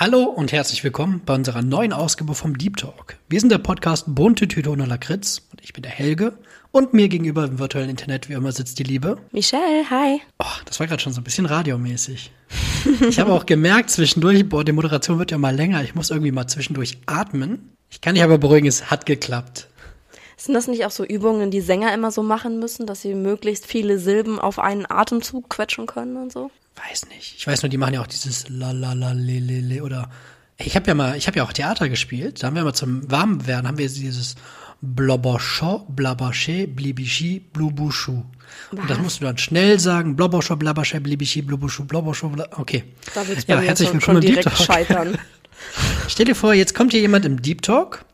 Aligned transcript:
Hallo 0.00 0.22
und 0.22 0.52
herzlich 0.52 0.84
willkommen 0.84 1.22
bei 1.26 1.34
unserer 1.34 1.60
neuen 1.60 1.92
Ausgabe 1.92 2.36
vom 2.36 2.56
Deep 2.56 2.76
Talk. 2.76 3.16
Wir 3.28 3.40
sind 3.40 3.50
der 3.50 3.58
Podcast 3.58 4.04
Bunte 4.06 4.46
Tüte 4.46 4.70
und 4.70 4.78
Lakritz 4.78 5.42
und 5.50 5.60
ich 5.60 5.72
bin 5.72 5.82
der 5.82 5.90
Helge 5.90 6.38
und 6.70 6.94
mir 6.94 7.08
gegenüber 7.08 7.44
im 7.44 7.58
virtuellen 7.58 7.90
Internet 7.90 8.28
wie 8.28 8.34
immer 8.34 8.52
sitzt 8.52 8.78
die 8.78 8.84
Liebe. 8.84 9.18
Michelle, 9.32 9.90
hi. 9.90 10.20
Oh, 10.38 10.44
das 10.66 10.78
war 10.78 10.86
gerade 10.86 11.02
schon 11.02 11.12
so 11.12 11.20
ein 11.20 11.24
bisschen 11.24 11.46
radiomäßig. 11.46 12.30
ich 13.08 13.18
habe 13.18 13.32
auch 13.32 13.44
gemerkt 13.44 13.90
zwischendurch, 13.90 14.48
boah, 14.48 14.62
die 14.62 14.70
Moderation 14.70 15.18
wird 15.18 15.32
ja 15.32 15.38
mal 15.38 15.56
länger. 15.56 15.82
Ich 15.82 15.96
muss 15.96 16.10
irgendwie 16.10 16.30
mal 16.30 16.46
zwischendurch 16.46 16.98
atmen. 17.06 17.72
Ich 17.90 18.00
kann 18.00 18.14
dich 18.14 18.22
aber 18.22 18.38
beruhigen, 18.38 18.68
es 18.68 18.92
hat 18.92 19.04
geklappt. 19.04 19.66
Sind 20.36 20.54
das 20.54 20.68
nicht 20.68 20.86
auch 20.86 20.92
so 20.92 21.04
Übungen, 21.04 21.50
die 21.50 21.60
Sänger 21.60 21.92
immer 21.92 22.12
so 22.12 22.22
machen 22.22 22.60
müssen, 22.60 22.86
dass 22.86 23.02
sie 23.02 23.14
möglichst 23.16 23.66
viele 23.66 23.98
Silben 23.98 24.38
auf 24.38 24.60
einen 24.60 24.88
Atemzug 24.88 25.50
quetschen 25.50 25.88
können 25.88 26.16
und 26.16 26.32
so? 26.32 26.52
Weiß 26.86 27.08
nicht. 27.08 27.34
Ich 27.38 27.46
weiß 27.46 27.62
nur, 27.62 27.68
die 27.68 27.76
machen 27.76 27.94
ja 27.94 28.00
auch 28.00 28.06
dieses 28.06 28.48
la 28.48 28.70
la 28.70 28.92
la 28.92 29.12
le 29.12 29.38
le 29.40 29.60
le 29.60 29.82
oder 29.82 30.10
ich 30.56 30.74
habe 30.74 30.86
ja 30.88 30.94
mal, 30.94 31.16
ich 31.16 31.26
habe 31.26 31.38
ja 31.38 31.44
auch 31.44 31.52
Theater 31.52 31.88
gespielt. 31.88 32.42
Da 32.42 32.48
haben 32.48 32.56
wir 32.56 32.64
mal 32.64 32.72
zum 32.72 33.08
Warmwerden 33.10 33.66
haben 33.68 33.78
wir 33.78 33.88
dieses 33.88 34.34
Bloboscho, 34.80 35.86
Blabaché, 35.94 36.66
Blibichi, 36.66 37.40
Blubuschu. 37.40 38.24
Und 38.70 38.90
das 38.90 38.98
musst 38.98 39.20
du 39.20 39.24
dann 39.24 39.38
schnell 39.38 39.78
sagen. 39.78 40.16
Bloboscho, 40.16 40.54
Blabaché, 40.54 41.00
Blibichi, 41.00 41.42
Blubuschu, 41.42 41.84
Bloboscho, 41.84 42.28
Bla 42.28 42.48
Okay. 42.56 42.84
Ja, 43.46 43.60
herzlich 43.60 43.92
willkommen 43.92 44.22
im 44.22 44.34
Deep 44.34 44.42
Talk. 44.42 44.56
Scheitern. 44.56 45.18
Stell 46.08 46.26
dir 46.26 46.34
vor, 46.34 46.54
jetzt 46.54 46.74
kommt 46.74 46.92
hier 46.92 47.00
jemand 47.00 47.24
im 47.24 47.42
Deep 47.42 47.62
Talk. 47.62 48.04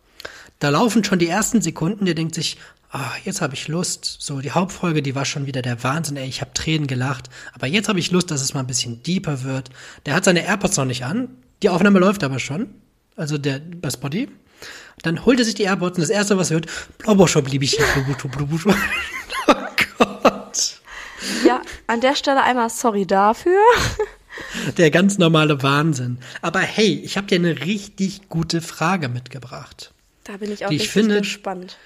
Da 0.59 0.71
laufen 0.71 1.05
schon 1.05 1.19
die 1.19 1.29
ersten 1.29 1.61
Sekunden, 1.61 2.07
der 2.07 2.15
denkt 2.15 2.35
sich, 2.35 2.57
ah, 2.95 3.13
jetzt 3.25 3.41
habe 3.41 3.55
ich 3.55 3.69
Lust. 3.69 4.17
So, 4.21 4.41
die 4.41 4.53
Hauptfolge, 4.53 5.03
die 5.03 5.15
war 5.15 5.25
schon 5.25 5.47
wieder 5.47 5.63
der 5.63 5.83
Wahnsinn, 5.83 6.17
ey, 6.17 6.29
ich 6.29 6.41
habe 6.41 6.53
Tränen 6.55 6.87
gelacht. 6.87 7.29
Aber 7.53 7.67
jetzt 7.67 7.89
habe 7.89 7.99
ich 7.99 8.11
Lust, 8.13 8.31
dass 8.31 8.41
es 8.41 8.55
mal 8.55 8.61
ein 8.61 8.67
bisschen 8.67 9.03
deeper 9.03 9.43
wird. 9.43 9.71
Der 10.07 10.15
hat 10.15 10.25
seine 10.25 10.47
AirPods 10.47 10.77
noch 10.77 10.85
nicht 10.85 11.05
an. 11.05 11.29
Die 11.63 11.69
Aufnahme 11.69 11.99
läuft 11.99 12.23
aber 12.23 12.39
schon. 12.39 12.69
Also 13.17 13.37
der 13.37 13.59
bei 13.59 13.91
Spotty. 13.91 14.29
Dann 15.03 15.27
holt 15.27 15.41
er 15.41 15.45
sich 15.45 15.57
die 15.57 15.65
AirPods 15.65 15.99
und 15.99 16.03
das 16.03 16.11
erste, 16.11 16.39
was 16.39 16.51
er 16.51 16.55
hört, 16.55 16.67
Bloboscher 16.99 17.43
blieb 17.43 17.63
ich 17.63 17.73
hier. 17.73 17.85
Oh 19.47 19.55
Gott. 19.99 20.81
Ja, 21.45 21.61
an 21.87 22.01
der 22.01 22.17
Stelle 22.17 22.43
einmal 22.43 22.71
sorry 22.71 23.07
dafür. 23.07 23.61
Der 24.79 24.91
ganz 24.91 25.19
normale 25.19 25.63
Wahnsinn. 25.63 26.19
Aber 26.41 26.61
hey, 26.61 27.01
ich 27.05 27.17
habe 27.17 27.27
dir 27.27 27.37
eine 27.37 27.61
richtig 27.61 28.29
gute 28.31 28.63
Frage 28.63 29.09
mitgebracht. 29.09 29.93
Da 30.25 30.39
bin 30.39 30.51
ich 30.51 30.65
auch 30.65 30.71
ich 30.71 30.89
finde, 30.89 31.19
gespannt 31.19 31.77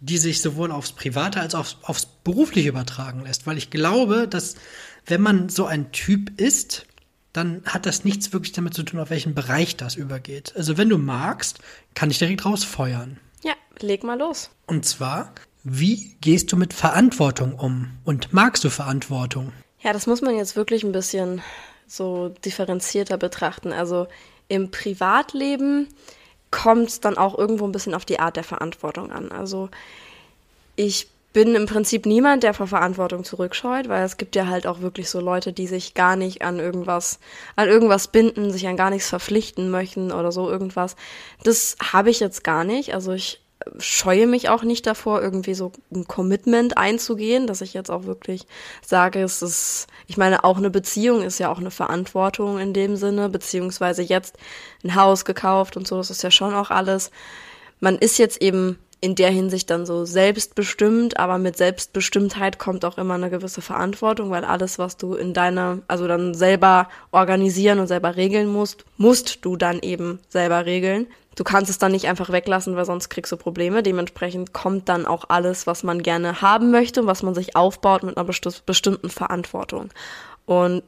die 0.00 0.18
sich 0.18 0.40
sowohl 0.40 0.72
aufs 0.72 0.92
Private 0.92 1.40
als 1.40 1.54
auch 1.54 1.60
aufs, 1.60 1.76
aufs 1.82 2.06
Berufliche 2.06 2.68
übertragen 2.68 3.22
lässt. 3.22 3.46
Weil 3.46 3.58
ich 3.58 3.70
glaube, 3.70 4.26
dass 4.28 4.56
wenn 5.06 5.20
man 5.20 5.48
so 5.48 5.66
ein 5.66 5.92
Typ 5.92 6.40
ist, 6.40 6.86
dann 7.32 7.62
hat 7.64 7.86
das 7.86 8.04
nichts 8.04 8.32
wirklich 8.32 8.52
damit 8.52 8.74
zu 8.74 8.82
tun, 8.82 8.98
auf 8.98 9.10
welchen 9.10 9.34
Bereich 9.34 9.76
das 9.76 9.94
übergeht. 9.94 10.54
Also 10.56 10.76
wenn 10.76 10.88
du 10.88 10.98
magst, 10.98 11.60
kann 11.94 12.10
ich 12.10 12.18
direkt 12.18 12.44
rausfeuern. 12.44 13.18
Ja, 13.44 13.54
leg 13.78 14.02
mal 14.02 14.18
los. 14.18 14.50
Und 14.66 14.84
zwar, 14.84 15.32
wie 15.62 16.16
gehst 16.20 16.50
du 16.50 16.56
mit 16.56 16.74
Verantwortung 16.74 17.54
um? 17.54 17.92
Und 18.04 18.32
magst 18.32 18.64
du 18.64 18.70
Verantwortung? 18.70 19.52
Ja, 19.80 19.92
das 19.92 20.06
muss 20.06 20.22
man 20.22 20.36
jetzt 20.36 20.56
wirklich 20.56 20.82
ein 20.82 20.92
bisschen 20.92 21.40
so 21.86 22.30
differenzierter 22.44 23.16
betrachten. 23.16 23.72
Also 23.72 24.08
im 24.48 24.70
Privatleben 24.70 25.88
kommt 26.50 26.88
es 26.88 27.00
dann 27.00 27.16
auch 27.16 27.38
irgendwo 27.38 27.64
ein 27.64 27.72
bisschen 27.72 27.94
auf 27.94 28.04
die 28.04 28.18
Art 28.18 28.36
der 28.36 28.44
Verantwortung 28.44 29.12
an. 29.12 29.30
Also 29.32 29.68
ich 30.76 31.08
bin 31.32 31.54
im 31.54 31.66
Prinzip 31.66 32.06
niemand, 32.06 32.42
der 32.42 32.54
vor 32.54 32.66
Verantwortung 32.66 33.22
zurückscheut, 33.22 33.88
weil 33.88 34.04
es 34.04 34.16
gibt 34.16 34.34
ja 34.34 34.48
halt 34.48 34.66
auch 34.66 34.80
wirklich 34.80 35.08
so 35.08 35.20
Leute, 35.20 35.52
die 35.52 35.68
sich 35.68 35.94
gar 35.94 36.16
nicht 36.16 36.42
an 36.42 36.58
irgendwas, 36.58 37.20
an 37.54 37.68
irgendwas 37.68 38.08
binden, 38.08 38.50
sich 38.50 38.66
an 38.66 38.76
gar 38.76 38.90
nichts 38.90 39.08
verpflichten 39.08 39.70
möchten 39.70 40.10
oder 40.10 40.32
so 40.32 40.50
irgendwas. 40.50 40.96
Das 41.44 41.76
habe 41.92 42.10
ich 42.10 42.18
jetzt 42.18 42.42
gar 42.42 42.64
nicht. 42.64 42.94
Also 42.94 43.12
ich 43.12 43.40
scheue 43.78 44.26
mich 44.26 44.48
auch 44.48 44.62
nicht 44.62 44.86
davor, 44.86 45.22
irgendwie 45.22 45.54
so 45.54 45.72
ein 45.92 46.06
Commitment 46.06 46.78
einzugehen, 46.78 47.46
dass 47.46 47.60
ich 47.60 47.74
jetzt 47.74 47.90
auch 47.90 48.04
wirklich 48.04 48.46
sage, 48.84 49.22
es 49.22 49.42
ist, 49.42 49.86
ich 50.06 50.16
meine, 50.16 50.44
auch 50.44 50.56
eine 50.56 50.70
Beziehung 50.70 51.22
ist 51.22 51.38
ja 51.38 51.50
auch 51.50 51.58
eine 51.58 51.70
Verantwortung 51.70 52.58
in 52.58 52.72
dem 52.72 52.96
Sinne, 52.96 53.28
beziehungsweise 53.28 54.02
jetzt 54.02 54.36
ein 54.84 54.94
Haus 54.94 55.24
gekauft 55.24 55.76
und 55.76 55.86
so, 55.86 55.96
das 55.98 56.10
ist 56.10 56.22
ja 56.22 56.30
schon 56.30 56.54
auch 56.54 56.70
alles. 56.70 57.10
Man 57.80 57.98
ist 57.98 58.18
jetzt 58.18 58.42
eben 58.42 58.78
in 59.00 59.14
der 59.14 59.30
Hinsicht 59.30 59.70
dann 59.70 59.86
so 59.86 60.04
selbstbestimmt, 60.04 61.18
aber 61.18 61.38
mit 61.38 61.56
Selbstbestimmtheit 61.56 62.58
kommt 62.58 62.84
auch 62.84 62.98
immer 62.98 63.14
eine 63.14 63.30
gewisse 63.30 63.62
Verantwortung, 63.62 64.30
weil 64.30 64.44
alles, 64.44 64.78
was 64.78 64.98
du 64.98 65.14
in 65.14 65.32
deiner, 65.32 65.78
also 65.88 66.06
dann 66.06 66.34
selber 66.34 66.88
organisieren 67.10 67.78
und 67.78 67.86
selber 67.86 68.16
regeln 68.16 68.48
musst, 68.48 68.84
musst 68.98 69.44
du 69.44 69.56
dann 69.56 69.80
eben 69.80 70.20
selber 70.28 70.66
regeln. 70.66 71.06
Du 71.40 71.44
kannst 71.44 71.70
es 71.70 71.78
dann 71.78 71.92
nicht 71.92 72.06
einfach 72.06 72.28
weglassen, 72.28 72.76
weil 72.76 72.84
sonst 72.84 73.08
kriegst 73.08 73.32
du 73.32 73.38
Probleme. 73.38 73.82
Dementsprechend 73.82 74.52
kommt 74.52 74.90
dann 74.90 75.06
auch 75.06 75.24
alles, 75.30 75.66
was 75.66 75.82
man 75.82 76.02
gerne 76.02 76.42
haben 76.42 76.70
möchte 76.70 77.00
und 77.00 77.06
was 77.06 77.22
man 77.22 77.34
sich 77.34 77.56
aufbaut 77.56 78.02
mit 78.02 78.18
einer 78.18 78.28
bestimmten 78.66 79.08
Verantwortung. 79.08 79.88
Und 80.44 80.82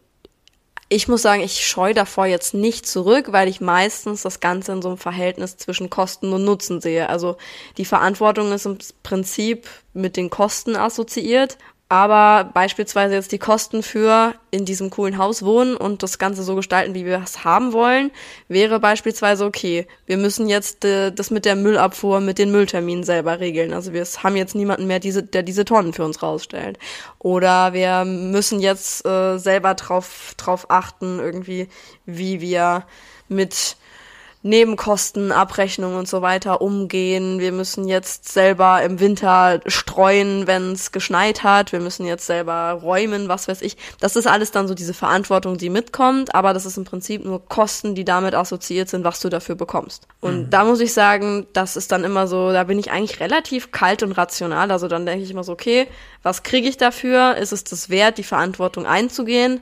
ich 0.91 1.09
muss 1.09 1.23
sagen, 1.23 1.41
ich 1.41 1.67
scheue 1.67 1.95
davor 1.95 2.27
jetzt 2.27 2.53
nicht 2.53 2.87
zurück, 2.87 3.33
weil 3.33 3.49
ich 3.49 3.63
meistens 3.63 4.21
das 4.21 4.41
Ganze 4.41 4.73
in 4.73 4.83
so 4.83 4.89
einem 4.89 4.99
Verhältnis 4.99 5.57
zwischen 5.57 5.89
Kosten 5.89 6.35
und 6.35 6.45
Nutzen 6.45 6.83
sehe. 6.83 7.09
Also 7.09 7.39
die 7.79 7.87
Verantwortung 7.87 8.53
ist 8.53 8.67
im 8.67 8.77
Prinzip 9.03 9.67
mit 9.95 10.19
den 10.19 10.29
Kosten 10.29 10.77
assoziiert 10.77 11.57
aber 11.93 12.49
beispielsweise 12.55 13.17
jetzt 13.17 13.33
die 13.33 13.39
Kosten 13.39 13.83
für 13.83 14.35
in 14.51 14.65
diesem 14.65 14.89
coolen 14.89 15.19
Haus 15.19 15.43
wohnen 15.43 15.77
und 15.77 16.03
das 16.03 16.17
Ganze 16.17 16.43
so 16.43 16.55
gestalten, 16.55 16.95
wie 16.95 17.05
wir 17.05 17.21
es 17.23 17.45
haben 17.45 17.75
wollen, 17.75 18.11
wäre 18.49 18.81
beispielsweise 18.81 19.45
okay. 19.45 19.87
Wir 20.07 20.17
müssen 20.17 20.49
jetzt 20.49 20.87
äh, 20.87 21.13
das 21.13 21.31
mit 21.31 21.45
der 21.45 21.55
Müllabfuhr, 21.55 22.21
mit 22.21 22.39
den 22.39 22.51
Müllterminen 22.51 23.05
selber 23.05 23.41
regeln. 23.41 23.75
Also 23.75 23.93
wir 23.93 24.07
haben 24.23 24.37
jetzt 24.37 24.55
niemanden 24.55 24.87
mehr, 24.87 25.01
diese, 25.01 25.23
der 25.23 25.43
diese 25.43 25.67
Tonnen 25.67 25.93
für 25.93 26.07
uns 26.07 26.23
rausstellt. 26.23 26.79
Oder 27.19 27.75
wir 27.75 28.07
müssen 28.07 28.61
jetzt 28.61 29.05
äh, 29.05 29.37
selber 29.37 29.75
drauf, 29.75 30.33
drauf 30.39 30.71
achten, 30.71 31.19
irgendwie, 31.19 31.69
wie 32.07 32.41
wir 32.41 32.87
mit 33.29 33.77
Nebenkosten, 34.45 35.31
Abrechnung 35.31 35.95
und 35.95 36.09
so 36.09 36.21
weiter 36.21 36.61
umgehen. 36.61 37.39
Wir 37.39 37.53
müssen 37.53 37.87
jetzt 37.87 38.29
selber 38.33 38.83
im 38.83 38.99
Winter 38.99 39.61
streuen, 39.67 40.49
wenn 40.49 40.73
es 40.73 40.91
geschneit 40.91 41.45
hat. 41.45 41.71
Wir 41.71 41.79
müssen 41.79 42.05
jetzt 42.07 42.27
selber 42.27 42.73
räumen, 42.83 43.29
was 43.29 43.47
weiß 43.47 43.63
ich. 43.63 43.77
Das 44.01 44.17
ist 44.17 44.27
alles 44.27 44.51
dann 44.51 44.67
so 44.67 44.75
diese 44.75 44.95
Verantwortung, 44.95 45.59
die 45.59 45.71
mitkommt, 45.71 46.35
aber 46.35 46.55
das 46.55 46.67
ist 46.67 46.77
im 46.77 46.85
Prinzip 46.85 47.25
nur 47.25 47.47
Kosten, 47.47 47.95
die 47.95 48.05
damit 48.05 48.35
assoziiert 48.35 48.89
sind, 48.89 49.05
was 49.05 49.21
du 49.21 49.29
dafür 49.29 49.55
bekommst. 49.55 50.09
Und 50.21 50.47
mhm. 50.47 50.51
da 50.51 50.65
muss 50.65 50.81
ich 50.81 50.93
sagen, 50.93 51.47
das 51.53 51.77
ist 51.77 51.93
dann 51.93 52.03
immer 52.03 52.27
so, 52.27 52.53
da 52.53 52.65
bin 52.65 52.81
ich 52.81 52.91
eigentlich 52.91 53.21
relativ 53.21 53.71
kalt 53.71 54.03
und 54.03 54.13
rational. 54.13 54.73
Also 54.73 54.89
dann 54.89 55.07
denke 55.07 55.25
ich 55.25 55.31
immer 55.31 55.45
so, 55.45 55.53
okay, 55.53 55.87
was 56.25 56.43
kriege 56.43 56.69
ich 56.69 56.77
dafür? 56.77 57.37
Ist 57.37 57.53
es 57.53 57.63
das 57.63 57.91
wert, 57.91 58.19
die 58.19 58.25
Verantwortung 58.25 58.87
einzugehen? 58.87 59.61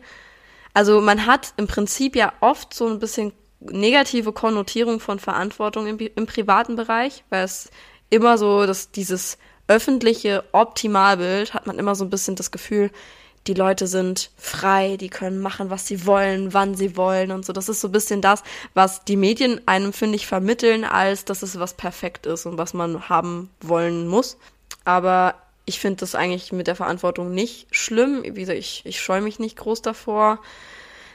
Also 0.73 1.01
man 1.01 1.27
hat 1.27 1.53
im 1.57 1.67
Prinzip 1.67 2.17
ja 2.17 2.33
oft 2.41 2.73
so 2.73 2.87
ein 2.87 2.99
bisschen 2.99 3.33
negative 3.61 4.33
Konnotierung 4.33 5.01
von 5.01 5.19
Verantwortung 5.19 5.87
im, 5.87 5.99
im 5.99 6.27
privaten 6.27 6.77
Bereich, 6.77 7.25
weil 7.31 7.45
es 7.45 7.71
immer 8.09 8.39
so, 8.39 8.67
dass 8.67 8.91
dieses 8.91 9.39
öffentliche 9.69 10.45
Optimalbild 10.53 11.55
hat 11.55 11.67
man 11.67 11.79
immer 11.79 11.95
so 11.95 12.05
ein 12.05 12.11
bisschen 12.11 12.35
das 12.35 12.51
Gefühl, 12.51 12.91
die 13.47 13.55
Leute 13.55 13.87
sind 13.87 14.31
frei, 14.37 14.97
die 14.99 15.09
können 15.09 15.41
machen, 15.41 15.71
was 15.71 15.87
sie 15.87 16.05
wollen, 16.07 16.53
wann 16.53 16.75
sie 16.75 16.97
wollen 16.97 17.31
und 17.31 17.47
so. 17.47 17.53
Das 17.53 17.69
ist 17.69 17.81
so 17.81 17.89
ein 17.89 17.93
bisschen 17.93 18.21
das, 18.21 18.43
was 18.75 19.05
die 19.05 19.17
Medien 19.17 19.61
einem, 19.67 19.93
finde 19.93 20.17
ich, 20.17 20.27
vermitteln, 20.27 20.85
als 20.85 21.25
dass 21.25 21.43
es 21.43 21.59
was 21.59 21.75
perfekt 21.75 22.27
ist 22.27 22.45
und 22.45 22.59
was 22.59 22.75
man 22.75 23.09
haben 23.09 23.51
wollen 23.63 24.07
muss. 24.09 24.37
Aber 24.85 25.37
ich 25.65 25.81
finde 25.81 26.01
das 26.01 26.15
eigentlich 26.15 26.53
mit 26.53 26.67
der 26.67 26.77
Verantwortung 26.77 27.33
nicht 27.33 27.69
schlimm. 27.71 28.23
Wie 28.25 28.41
gesagt, 28.41 28.59
ich, 28.59 28.83
ich 28.85 29.01
scheue 29.01 29.23
mich 29.23 29.39
nicht 29.39 29.57
groß 29.57 29.83
davor 29.83 30.41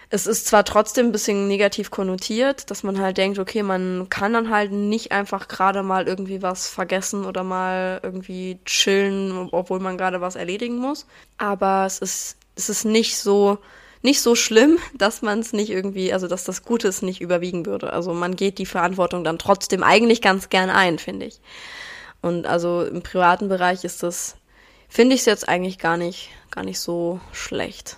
es 0.09 0.27
ist 0.27 0.45
zwar 0.47 0.63
trotzdem 0.65 1.07
ein 1.07 1.11
bisschen 1.11 1.47
negativ 1.47 1.89
konnotiert, 1.89 2.69
dass 2.69 2.83
man 2.83 2.99
halt 2.99 3.17
denkt, 3.17 3.39
okay, 3.39 3.63
man 3.63 4.07
kann 4.09 4.33
dann 4.33 4.49
halt 4.49 4.71
nicht 4.71 5.11
einfach 5.11 5.47
gerade 5.47 5.83
mal 5.83 6.07
irgendwie 6.07 6.41
was 6.41 6.67
vergessen 6.67 7.25
oder 7.25 7.43
mal 7.43 7.99
irgendwie 8.03 8.59
chillen, 8.65 9.49
obwohl 9.51 9.79
man 9.79 9.97
gerade 9.97 10.21
was 10.21 10.35
erledigen 10.35 10.77
muss. 10.77 11.07
Aber 11.37 11.85
es 11.85 11.99
ist, 11.99 12.37
es 12.55 12.69
ist 12.69 12.85
nicht 12.85 13.17
so, 13.17 13.57
nicht 14.03 14.21
so 14.21 14.35
schlimm, 14.35 14.77
dass 14.97 15.21
man 15.21 15.39
es 15.39 15.53
nicht 15.53 15.71
irgendwie, 15.71 16.13
also 16.13 16.27
dass 16.27 16.43
das 16.43 16.63
Gutes 16.63 17.01
nicht 17.01 17.21
überwiegen 17.21 17.65
würde. 17.65 17.91
Also 17.91 18.13
man 18.13 18.35
geht 18.35 18.59
die 18.59 18.67
Verantwortung 18.67 19.23
dann 19.23 19.39
trotzdem 19.39 19.83
eigentlich 19.83 20.21
ganz 20.21 20.49
gern 20.49 20.69
ein, 20.69 20.99
finde 20.99 21.25
ich. 21.25 21.39
Und 22.21 22.45
also 22.47 22.83
im 22.83 23.01
privaten 23.01 23.49
Bereich 23.49 23.83
ist 23.83 24.03
das, 24.03 24.35
finde 24.87 25.15
ich 25.15 25.21
es 25.21 25.25
jetzt 25.25 25.49
eigentlich 25.49 25.77
gar 25.79 25.97
nicht, 25.97 26.29
gar 26.51 26.63
nicht 26.63 26.79
so 26.79 27.19
schlecht. 27.31 27.97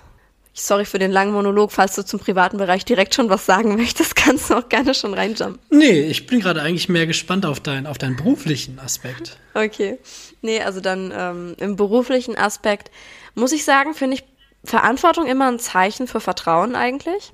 Sorry 0.59 0.85
für 0.85 0.97
den 0.97 1.11
langen 1.11 1.33
Monolog. 1.33 1.71
Falls 1.71 1.95
du 1.95 2.03
zum 2.03 2.19
privaten 2.19 2.57
Bereich 2.57 2.83
direkt 2.83 3.13
schon 3.13 3.29
was 3.29 3.45
sagen 3.45 3.75
möchtest, 3.75 4.15
kannst 4.15 4.49
du 4.49 4.55
auch 4.55 4.69
gerne 4.69 4.95
schon 4.95 5.13
reinjumpen. 5.13 5.59
Nee, 5.69 6.01
ich 6.01 6.25
bin 6.25 6.39
gerade 6.39 6.63
eigentlich 6.63 6.89
mehr 6.89 7.05
gespannt 7.05 7.45
auf, 7.45 7.59
dein, 7.59 7.85
auf 7.85 7.99
deinen 7.99 8.15
beruflichen 8.15 8.79
Aspekt. 8.79 9.37
Okay. 9.53 9.99
Nee, 10.41 10.61
also 10.61 10.81
dann 10.81 11.13
ähm, 11.15 11.55
im 11.59 11.75
beruflichen 11.75 12.35
Aspekt 12.35 12.89
muss 13.35 13.51
ich 13.51 13.65
sagen, 13.65 13.93
finde 13.93 14.17
ich 14.17 14.23
Verantwortung 14.63 15.27
immer 15.27 15.47
ein 15.47 15.59
Zeichen 15.59 16.07
für 16.07 16.19
Vertrauen 16.19 16.75
eigentlich. 16.75 17.33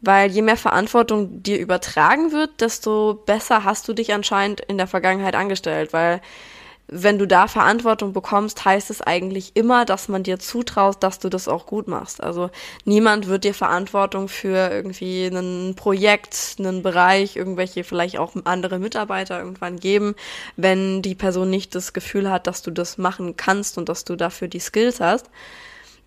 Weil 0.00 0.30
je 0.30 0.42
mehr 0.42 0.56
Verantwortung 0.56 1.42
dir 1.42 1.58
übertragen 1.58 2.32
wird, 2.32 2.60
desto 2.60 3.22
besser 3.26 3.64
hast 3.64 3.86
du 3.86 3.92
dich 3.92 4.12
anscheinend 4.14 4.60
in 4.60 4.76
der 4.76 4.88
Vergangenheit 4.88 5.36
angestellt, 5.36 5.92
weil 5.92 6.20
wenn 6.94 7.18
du 7.18 7.26
da 7.26 7.48
Verantwortung 7.48 8.12
bekommst, 8.12 8.64
heißt 8.64 8.90
es 8.90 9.00
eigentlich 9.00 9.52
immer, 9.54 9.86
dass 9.86 10.08
man 10.08 10.22
dir 10.22 10.38
zutraut, 10.38 11.02
dass 11.02 11.18
du 11.18 11.30
das 11.30 11.48
auch 11.48 11.64
gut 11.64 11.88
machst. 11.88 12.22
Also 12.22 12.50
niemand 12.84 13.28
wird 13.28 13.44
dir 13.44 13.54
Verantwortung 13.54 14.28
für 14.28 14.70
irgendwie 14.70 15.26
ein 15.26 15.74
Projekt, 15.74 16.56
einen 16.58 16.82
Bereich, 16.82 17.36
irgendwelche 17.36 17.82
vielleicht 17.82 18.18
auch 18.18 18.34
andere 18.44 18.78
Mitarbeiter 18.78 19.38
irgendwann 19.38 19.80
geben, 19.80 20.14
wenn 20.56 21.00
die 21.00 21.14
Person 21.14 21.48
nicht 21.48 21.74
das 21.74 21.94
Gefühl 21.94 22.30
hat, 22.30 22.46
dass 22.46 22.60
du 22.60 22.70
das 22.70 22.98
machen 22.98 23.36
kannst 23.36 23.78
und 23.78 23.88
dass 23.88 24.04
du 24.04 24.14
dafür 24.14 24.48
die 24.48 24.60
Skills 24.60 25.00
hast. 25.00 25.30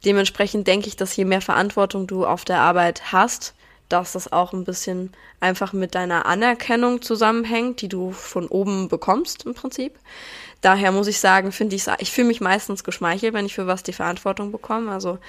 Dementsprechend 0.06 0.68
denke 0.68 0.88
ich, 0.88 0.96
dass 0.96 1.16
je 1.16 1.26
mehr 1.26 1.42
Verantwortung 1.42 2.06
du 2.06 2.28
auf 2.28 2.46
der 2.46 2.60
Arbeit 2.60 3.12
hast, 3.12 3.56
dass 3.90 4.14
das 4.14 4.32
auch 4.32 4.54
ein 4.54 4.66
bisschen 4.66 5.12
einfach 5.40 5.74
mit 5.74 5.96
deiner 5.96 6.26
Anerkennung 6.26 7.02
zusammenhängt, 7.02 7.82
die 7.82 7.90
du 7.90 8.12
von 8.12 8.48
oben 8.48 8.88
bekommst 8.88 9.46
im 9.46 9.54
Prinzip 9.54 9.94
daher 10.66 10.92
muss 10.92 11.08
ich 11.08 11.20
sagen, 11.20 11.52
finde 11.52 11.76
ich, 11.76 11.86
ich 12.00 12.12
fühle 12.12 12.28
mich 12.28 12.42
meistens 12.42 12.84
geschmeichelt, 12.84 13.34
wenn 13.34 13.46
ich 13.46 13.54
für 13.54 13.68
was 13.68 13.84
die 13.84 13.94
Verantwortung 13.94 14.52
bekomme. 14.52 14.92
Also 14.92 15.20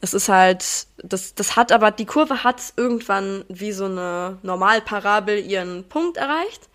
es 0.00 0.12
ist 0.12 0.28
halt, 0.28 0.64
das, 1.02 1.34
das 1.36 1.54
hat 1.54 1.70
aber, 1.70 1.92
die 1.92 2.04
Kurve 2.04 2.42
hat 2.42 2.60
irgendwann 2.76 3.44
wie 3.48 3.70
so 3.70 3.84
eine 3.84 4.38
Normalparabel 4.42 5.38
ihren 5.38 5.84
Punkt 5.84 6.16
erreicht. 6.16 6.68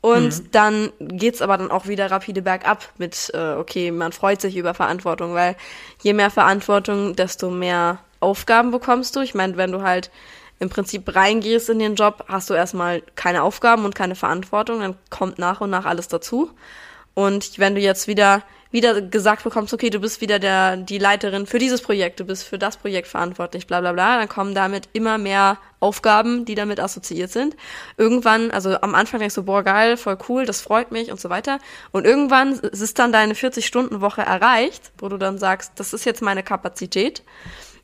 Und 0.00 0.38
mhm. 0.38 0.50
dann 0.52 0.92
geht's 1.00 1.42
aber 1.42 1.58
dann 1.58 1.70
auch 1.70 1.86
wieder 1.86 2.10
rapide 2.10 2.42
bergab 2.42 2.88
mit, 2.98 3.30
äh, 3.34 3.54
okay, 3.54 3.90
man 3.90 4.12
freut 4.12 4.40
sich 4.40 4.56
über 4.56 4.74
Verantwortung, 4.74 5.34
weil 5.34 5.56
je 6.02 6.12
mehr 6.12 6.30
Verantwortung, 6.30 7.14
desto 7.14 7.50
mehr 7.50 7.98
Aufgaben 8.20 8.70
bekommst 8.70 9.14
du. 9.16 9.20
Ich 9.20 9.34
meine, 9.34 9.56
wenn 9.56 9.72
du 9.72 9.82
halt 9.82 10.10
im 10.62 10.70
Prinzip 10.70 11.14
reingehst 11.14 11.68
in 11.68 11.80
den 11.80 11.96
Job, 11.96 12.24
hast 12.28 12.48
du 12.48 12.54
erstmal 12.54 13.02
keine 13.16 13.42
Aufgaben 13.42 13.84
und 13.84 13.94
keine 13.94 14.14
Verantwortung, 14.14 14.80
dann 14.80 14.96
kommt 15.10 15.38
nach 15.38 15.60
und 15.60 15.70
nach 15.70 15.84
alles 15.84 16.08
dazu. 16.08 16.50
Und 17.14 17.58
wenn 17.58 17.74
du 17.74 17.80
jetzt 17.80 18.06
wieder 18.06 18.42
wieder 18.70 19.02
gesagt 19.02 19.44
bekommst, 19.44 19.74
okay, 19.74 19.90
du 19.90 20.00
bist 20.00 20.22
wieder 20.22 20.38
der 20.38 20.78
die 20.78 20.96
Leiterin 20.96 21.46
für 21.46 21.58
dieses 21.58 21.82
Projekt, 21.82 22.20
du 22.20 22.24
bist 22.24 22.44
für 22.44 22.58
das 22.58 22.78
Projekt 22.78 23.06
verantwortlich, 23.06 23.66
bla 23.66 23.80
bla 23.80 23.92
bla, 23.92 24.18
dann 24.18 24.28
kommen 24.28 24.54
damit 24.54 24.88
immer 24.94 25.18
mehr 25.18 25.58
Aufgaben, 25.78 26.46
die 26.46 26.54
damit 26.54 26.80
assoziiert 26.80 27.30
sind. 27.30 27.54
Irgendwann, 27.98 28.50
also 28.50 28.80
am 28.80 28.94
Anfang 28.94 29.20
denkst 29.20 29.34
du, 29.34 29.42
boah, 29.42 29.62
geil, 29.62 29.96
voll 29.96 30.16
cool, 30.28 30.46
das 30.46 30.62
freut 30.62 30.90
mich 30.90 31.10
und 31.10 31.20
so 31.20 31.28
weiter. 31.28 31.58
Und 31.90 32.06
irgendwann 32.06 32.54
ist 32.54 32.98
dann 32.98 33.12
deine 33.12 33.34
40-Stunden-Woche 33.34 34.22
erreicht, 34.22 34.90
wo 34.98 35.08
du 35.08 35.18
dann 35.18 35.38
sagst, 35.38 35.72
das 35.76 35.92
ist 35.92 36.06
jetzt 36.06 36.22
meine 36.22 36.42
Kapazität. 36.42 37.22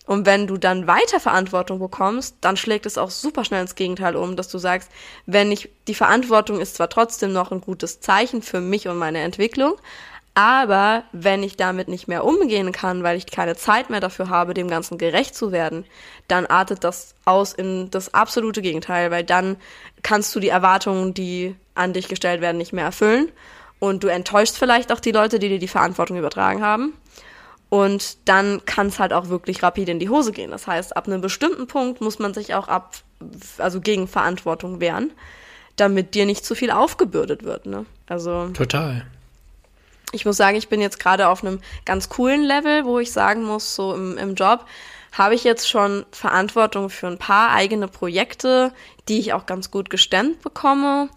Und 0.09 0.25
wenn 0.25 0.47
du 0.47 0.57
dann 0.57 0.87
weiter 0.87 1.21
Verantwortung 1.21 1.81
bekommst, 1.81 2.37
dann 2.41 2.57
schlägt 2.57 2.87
es 2.87 2.97
auch 2.97 3.11
super 3.11 3.45
schnell 3.45 3.61
ins 3.61 3.75
Gegenteil 3.75 4.17
um, 4.17 4.37
dass 4.37 4.49
du 4.49 4.57
sagst, 4.57 4.91
wenn 5.27 5.53
ich, 5.53 5.69
die 5.87 5.95
Verantwortung 5.95 6.63
ist 6.63 6.77
zwar 6.77 6.89
trotzdem 6.89 7.35
noch 7.35 7.53
ein 7.53 7.61
gutes 7.61 8.01
Zeichen 8.01 8.41
für 8.41 8.63
mich 8.63 8.89
und 8.89 8.97
meine 8.97 9.19
Entwicklung, 9.19 9.75
aber 10.33 11.05
wenn 11.13 11.43
ich 11.43 11.59
damit 11.59 11.89
nicht 11.89 12.09
mehr 12.09 12.25
umgehen 12.25 12.73
kann, 12.73 13.03
weil 13.03 13.19
ich 13.19 13.27
keine 13.27 13.55
Zeit 13.55 13.91
mehr 13.91 14.01
dafür 14.01 14.31
habe, 14.31 14.55
dem 14.55 14.69
Ganzen 14.69 14.97
gerecht 14.97 15.35
zu 15.35 15.53
werden, 15.53 15.85
dann 16.27 16.47
artet 16.47 16.85
das 16.85 17.15
aus 17.27 17.53
in 17.53 17.91
das 17.91 18.15
absolute 18.15 18.63
Gegenteil, 18.63 19.11
weil 19.11 19.25
dann 19.25 19.57
kannst 20.03 20.35
du 20.35 20.41
die 20.41 20.49
Erwartungen, 20.49 21.13
die 21.13 21.55
an 21.75 21.93
dich 21.93 22.09
gestellt 22.09 22.41
werden, 22.41 22.57
nicht 22.57 22.73
mehr 22.73 22.87
erfüllen. 22.87 23.31
Und 23.79 24.05
du 24.05 24.09
enttäuschst 24.09 24.57
vielleicht 24.57 24.91
auch 24.91 25.01
die 25.01 25.13
Leute, 25.13 25.39
die 25.39 25.51
dir 25.51 25.59
die 25.59 25.69
Verantwortung 25.69 26.17
übertragen 26.17 26.63
haben. 26.63 26.95
Und 27.71 28.17
dann 28.27 28.65
kann 28.65 28.87
es 28.87 28.99
halt 28.99 29.13
auch 29.13 29.29
wirklich 29.29 29.63
rapid 29.63 29.89
in 29.91 29.99
die 29.99 30.09
Hose 30.09 30.33
gehen. 30.33 30.51
Das 30.51 30.67
heißt, 30.67 30.97
ab 30.97 31.07
einem 31.07 31.21
bestimmten 31.21 31.67
Punkt 31.67 32.01
muss 32.01 32.19
man 32.19 32.33
sich 32.33 32.55
auch 32.55 32.69
ab, 32.69 32.97
also 33.59 33.81
gegen 33.81 34.09
Verantwortung 34.09 34.81
wehren, 34.81 35.13
damit 35.77 36.15
dir 36.15 36.25
nicht 36.25 36.45
zu 36.45 36.55
viel 36.55 36.71
aufgebürdet 36.71 37.45
wird. 37.45 37.67
Ne? 37.67 37.85
Also 38.07 38.49
total. 38.49 39.07
Ich 40.13 40.25
muss 40.25 40.39
sagen, 40.39 40.57
ich 40.57 40.69
bin 40.69 40.81
jetzt 40.81 40.99
gerade 40.99 41.29
auf 41.29 41.45
einem 41.45 41.61
ganz 41.85 42.09
coolen 42.09 42.43
Level, 42.43 42.87
wo 42.87 42.99
ich 42.99 43.13
sagen 43.13 43.45
muss, 43.45 43.75
so 43.75 43.95
im, 43.95 44.17
im 44.17 44.35
Job 44.35 44.65
habe 45.13 45.35
ich 45.35 45.45
jetzt 45.45 45.69
schon 45.69 46.07
Verantwortung 46.13 46.89
für 46.89 47.07
ein 47.07 47.19
paar 47.19 47.51
eigene 47.51 47.89
Projekte, 47.89 48.73
die 49.09 49.19
ich 49.19 49.33
auch 49.35 49.45
ganz 49.45 49.71
gut 49.71 49.91
gestemmt 49.91 50.41
bekomme. 50.43 51.11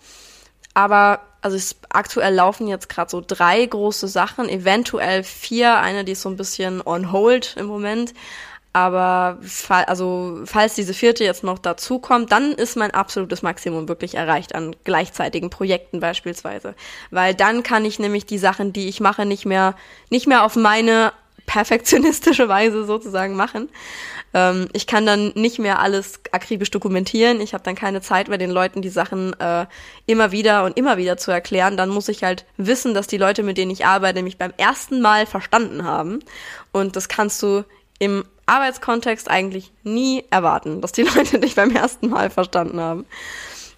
Aber 0.74 1.22
also 1.42 1.58
es, 1.58 1.76
aktuell 1.90 2.34
laufen 2.34 2.68
jetzt 2.68 2.90
gerade 2.90 3.10
so 3.10 3.24
drei 3.26 3.66
große 3.66 4.08
Sachen, 4.08 4.48
eventuell 4.48 5.24
vier, 5.24 5.78
eine, 5.78 6.04
die 6.04 6.14
ist 6.14 6.22
so 6.22 6.30
ein 6.30 6.38
bisschen 6.38 6.82
on 6.86 7.12
hold 7.12 7.56
im 7.58 7.66
Moment. 7.66 8.14
Aber 8.74 9.38
fall, 9.42 9.84
also, 9.86 10.44
falls 10.46 10.76
diese 10.76 10.94
vierte 10.94 11.26
jetzt 11.26 11.44
noch 11.44 11.60
dazu 11.60 12.00
kommt, 12.00 12.32
dann 12.32 12.54
ist 12.54 12.78
mein 12.78 12.92
absolutes 12.92 13.42
Maximum 13.42 13.90
wirklich 13.90 14.16
erreicht 14.16 14.56
an 14.56 14.74
gleichzeitigen 14.86 15.50
Projekten 15.50 16.00
beispielsweise. 16.00 16.74
Weil 17.10 17.36
dann 17.36 17.64
kann 17.64 17.84
ich 17.84 18.00
nämlich 18.00 18.26
die 18.26 18.38
Sachen, 18.38 18.72
die 18.72 18.88
ich 18.88 19.02
mache, 19.02 19.26
nicht 19.26 19.46
mehr, 19.46 19.76
nicht 20.10 20.26
mehr 20.26 20.46
auf 20.46 20.56
meine 20.56 21.12
perfektionistische 21.46 22.48
Weise 22.48 22.86
sozusagen 22.86 23.36
machen, 23.36 23.70
ähm, 24.34 24.68
ich 24.74 24.88
kann 24.88 25.06
dann 25.06 25.32
nicht 25.36 25.60
mehr 25.60 25.80
alles 25.80 26.20
akribisch 26.32 26.72
dokumentieren. 26.72 27.42
Ich 27.42 27.54
habe 27.54 27.64
dann 27.64 27.76
keine 27.76 28.02
Zeit 28.02 28.30
mehr, 28.30 28.38
den 28.38 28.52
Leuten 28.52 28.82
die 28.82 28.90
Sachen 28.90 29.38
äh, 29.40 29.66
immer 30.06 30.32
wieder 30.32 30.64
und 30.64 30.78
immer 30.78 30.98
wieder 30.98 31.18
zu 31.18 31.32
erklären. 31.32 31.78
Dann 31.78 31.90
muss 31.90 32.08
ich 32.08 32.24
halt 32.24 32.46
wissen, 32.58 32.94
dass 32.94 33.08
die 33.08 33.18
Leute, 33.18 33.44
mit 33.44 33.58
denen 33.58 33.72
ich 33.72 33.86
arbeite, 33.86 34.24
mich 34.24 34.38
beim 34.38 34.54
ersten 34.58 35.02
Mal 35.02 35.26
verstanden 35.26 35.84
haben. 35.84 36.20
Und 36.72 36.96
das 36.96 37.10
kannst 37.10 37.42
du 37.44 37.64
im 38.00 38.24
Arbeitskontext 38.46 39.30
eigentlich 39.30 39.72
nie 39.84 40.24
erwarten, 40.30 40.82
dass 40.82 40.92
die 40.92 41.04
Leute 41.16 41.40
dich 41.40 41.56
beim 41.56 41.76
ersten 41.76 42.10
Mal 42.10 42.30
verstanden 42.30 42.80
haben. 42.80 43.06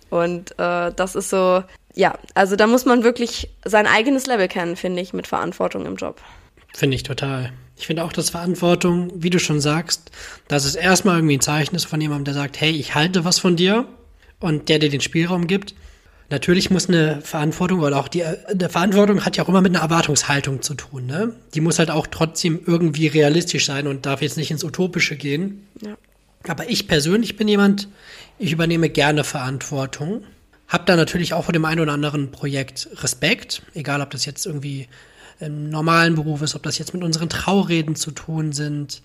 Und 0.10 0.52
äh, 0.60 0.92
das 0.94 1.16
ist 1.16 1.32
so, 1.32 1.64
ja, 1.96 2.14
also 2.36 2.56
da 2.56 2.68
muss 2.68 2.86
man 2.86 3.04
wirklich 3.04 3.50
sein 3.66 3.88
eigenes 3.88 4.28
Level 4.28 4.48
kennen, 4.48 4.76
finde 4.76 5.02
ich, 5.02 5.14
mit 5.14 5.26
Verantwortung 5.26 5.88
im 5.88 5.96
Job. 5.96 6.22
Finde 6.74 6.96
ich 6.96 7.04
total. 7.04 7.54
Ich 7.78 7.88
finde 7.88 8.04
auch, 8.04 8.14
dass 8.14 8.30
Verantwortung, 8.32 9.12
wie 9.16 9.30
du 9.30 9.40
schon 9.40 9.62
sagst, 9.62 10.12
dass 10.48 10.66
es 10.66 10.76
erstmal 10.76 11.18
irgendwie 11.18 11.38
ein 11.38 11.42
Zeichen 11.42 11.76
ist 11.76 11.86
von 11.86 12.02
jemandem, 12.02 12.26
der 12.26 12.34
sagt, 12.34 12.60
hey, 12.60 12.72
ich 12.72 12.96
halte 12.96 13.26
was 13.26 13.40
von 13.40 13.56
dir 13.56 13.88
und 14.40 14.70
der 14.70 14.80
dir 14.80 14.90
den 14.90 15.02
Spielraum 15.02 15.48
gibt. 15.48 15.76
Natürlich 16.30 16.72
muss 16.72 16.88
eine 16.88 17.22
Verantwortung 17.22 17.82
oder 17.82 17.98
auch 17.98 18.08
die 18.08 18.24
eine 18.24 18.70
Verantwortung 18.70 19.24
hat 19.24 19.38
ja 19.38 19.44
auch 19.44 19.50
immer 19.50 19.62
mit 19.62 19.76
einer 19.76 19.84
Erwartungshaltung 19.84 20.62
zu 20.62 20.74
tun. 20.74 21.06
Ne? 21.06 21.34
Die 21.54 21.62
muss 21.62 21.80
halt 21.80 21.92
auch 21.92 22.08
trotzdem 22.08 22.60
irgendwie 22.66 23.08
realistisch 23.08 23.66
sein 23.66 23.88
und 23.88 24.06
darf 24.06 24.22
jetzt 24.22 24.38
nicht 24.38 24.50
ins 24.50 24.64
Utopische 24.64 25.16
gehen. 25.16 25.68
Ja. 25.82 25.96
Aber 26.48 26.70
ich 26.70 26.88
persönlich 26.88 27.38
bin 27.38 27.48
jemand, 27.48 27.88
ich 28.40 28.52
übernehme 28.52 28.90
gerne 28.90 29.24
Verantwortung. 29.24 30.24
Hab 30.68 30.86
da 30.88 30.96
natürlich 30.96 31.34
auch 31.34 31.46
vor 31.46 31.54
dem 31.54 31.66
einen 31.66 31.82
oder 31.82 31.94
anderen 31.94 32.32
Projekt 32.32 32.90
Respekt, 33.04 33.62
egal 33.76 34.02
ob 34.02 34.10
das 34.10 34.26
jetzt 34.26 34.46
irgendwie 34.46 34.88
im 35.44 35.70
normalen 35.70 36.16
Beruf 36.16 36.42
ist, 36.42 36.56
ob 36.56 36.64
das 36.64 36.78
jetzt 36.78 36.94
mit 36.94 37.04
unseren 37.04 37.30
Traureden 37.30 37.96
zu 37.96 38.12
tun 38.12 38.54
sind. 38.54 39.02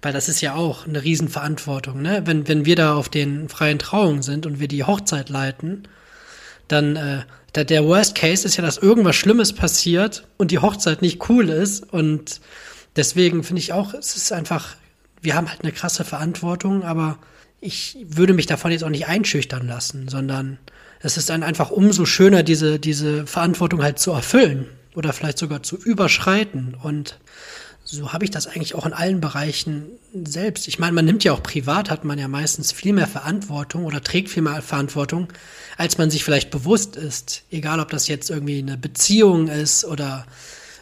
Weil 0.00 0.12
das 0.12 0.28
ist 0.28 0.40
ja 0.40 0.54
auch 0.54 0.86
eine 0.86 1.04
Riesenverantwortung, 1.04 2.02
ne? 2.02 2.22
Wenn, 2.24 2.48
wenn 2.48 2.64
wir 2.64 2.74
da 2.74 2.96
auf 2.96 3.08
den 3.08 3.48
freien 3.48 3.78
Trauungen 3.78 4.22
sind 4.22 4.46
und 4.46 4.58
wir 4.58 4.66
die 4.66 4.82
Hochzeit 4.82 5.28
leiten, 5.28 5.86
dann 6.66 6.96
äh, 6.96 7.20
der, 7.54 7.64
der 7.64 7.84
Worst 7.84 8.16
Case 8.16 8.44
ist 8.46 8.56
ja, 8.56 8.64
dass 8.64 8.78
irgendwas 8.78 9.14
Schlimmes 9.14 9.52
passiert 9.52 10.26
und 10.38 10.50
die 10.50 10.58
Hochzeit 10.58 11.02
nicht 11.02 11.28
cool 11.28 11.48
ist. 11.50 11.92
Und 11.92 12.40
deswegen 12.96 13.44
finde 13.44 13.60
ich 13.60 13.72
auch, 13.72 13.94
es 13.94 14.16
ist 14.16 14.32
einfach, 14.32 14.74
wir 15.20 15.36
haben 15.36 15.48
halt 15.48 15.62
eine 15.62 15.70
krasse 15.72 16.04
Verantwortung, 16.04 16.82
aber 16.82 17.18
ich 17.60 17.96
würde 18.04 18.34
mich 18.34 18.46
davon 18.46 18.72
jetzt 18.72 18.82
auch 18.82 18.90
nicht 18.90 19.06
einschüchtern 19.06 19.68
lassen, 19.68 20.08
sondern 20.08 20.58
es 21.00 21.16
ist 21.16 21.30
dann 21.30 21.44
einfach 21.44 21.70
umso 21.70 22.06
schöner, 22.06 22.42
diese, 22.42 22.80
diese 22.80 23.24
Verantwortung 23.26 23.84
halt 23.84 24.00
zu 24.00 24.10
erfüllen 24.10 24.66
oder 24.94 25.12
vielleicht 25.12 25.38
sogar 25.38 25.62
zu 25.62 25.76
überschreiten. 25.76 26.76
Und 26.82 27.18
so 27.84 28.12
habe 28.12 28.24
ich 28.24 28.30
das 28.30 28.46
eigentlich 28.46 28.74
auch 28.74 28.86
in 28.86 28.92
allen 28.92 29.20
Bereichen 29.20 29.86
selbst. 30.24 30.68
Ich 30.68 30.78
meine, 30.78 30.92
man 30.92 31.04
nimmt 31.04 31.24
ja 31.24 31.32
auch 31.32 31.42
privat, 31.42 31.90
hat 31.90 32.04
man 32.04 32.18
ja 32.18 32.28
meistens 32.28 32.72
viel 32.72 32.92
mehr 32.92 33.08
Verantwortung 33.08 33.84
oder 33.84 34.02
trägt 34.02 34.30
viel 34.30 34.42
mehr 34.42 34.62
Verantwortung, 34.62 35.28
als 35.76 35.98
man 35.98 36.10
sich 36.10 36.24
vielleicht 36.24 36.50
bewusst 36.50 36.96
ist. 36.96 37.42
Egal, 37.50 37.80
ob 37.80 37.90
das 37.90 38.08
jetzt 38.08 38.30
irgendwie 38.30 38.58
eine 38.58 38.76
Beziehung 38.76 39.48
ist 39.48 39.84
oder 39.84 40.26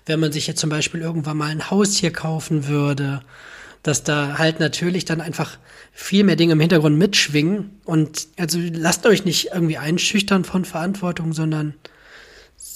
wenn 0.07 0.21
man 0.21 0.33
sich 0.33 0.47
jetzt 0.47 0.61
zum 0.61 0.71
Beispiel 0.71 1.01
irgendwann 1.01 1.37
mal 1.37 1.51
ein 1.51 1.71
Haus 1.71 1.97
hier 1.97 2.13
kaufen 2.13 2.67
würde, 2.67 3.23
dass 3.83 4.05
da 4.05 4.39
halt 4.39 4.61
natürlich 4.61 5.05
dann 5.05 5.21
einfach 5.21 5.59
viel 5.93 6.25
mehr 6.25 6.37
Dinge 6.37 6.53
im 6.53 6.61
Hintergrund 6.61 6.99
mitschwingen. 6.99 7.81
Und 7.85 8.29
also 8.39 8.59
lasst 8.61 9.07
euch 9.07 9.25
nicht 9.25 9.51
irgendwie 9.55 9.79
einschüchtern 9.79 10.45
von 10.45 10.65
Verantwortung, 10.65 11.33
sondern 11.33 11.75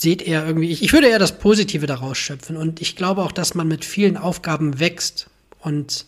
seht 0.05 0.23
eher 0.23 0.47
irgendwie, 0.47 0.71
ich, 0.71 0.83
ich 0.83 0.93
würde 0.93 1.09
eher 1.09 1.19
das 1.19 1.39
Positive 1.39 1.87
daraus 1.87 2.17
schöpfen. 2.17 2.57
Und 2.57 2.81
ich 2.81 2.95
glaube 2.95 3.23
auch, 3.23 3.33
dass 3.33 3.55
man 3.55 3.67
mit 3.67 3.85
vielen 3.85 4.17
Aufgaben 4.17 4.79
wächst 4.79 5.29
und 5.61 6.07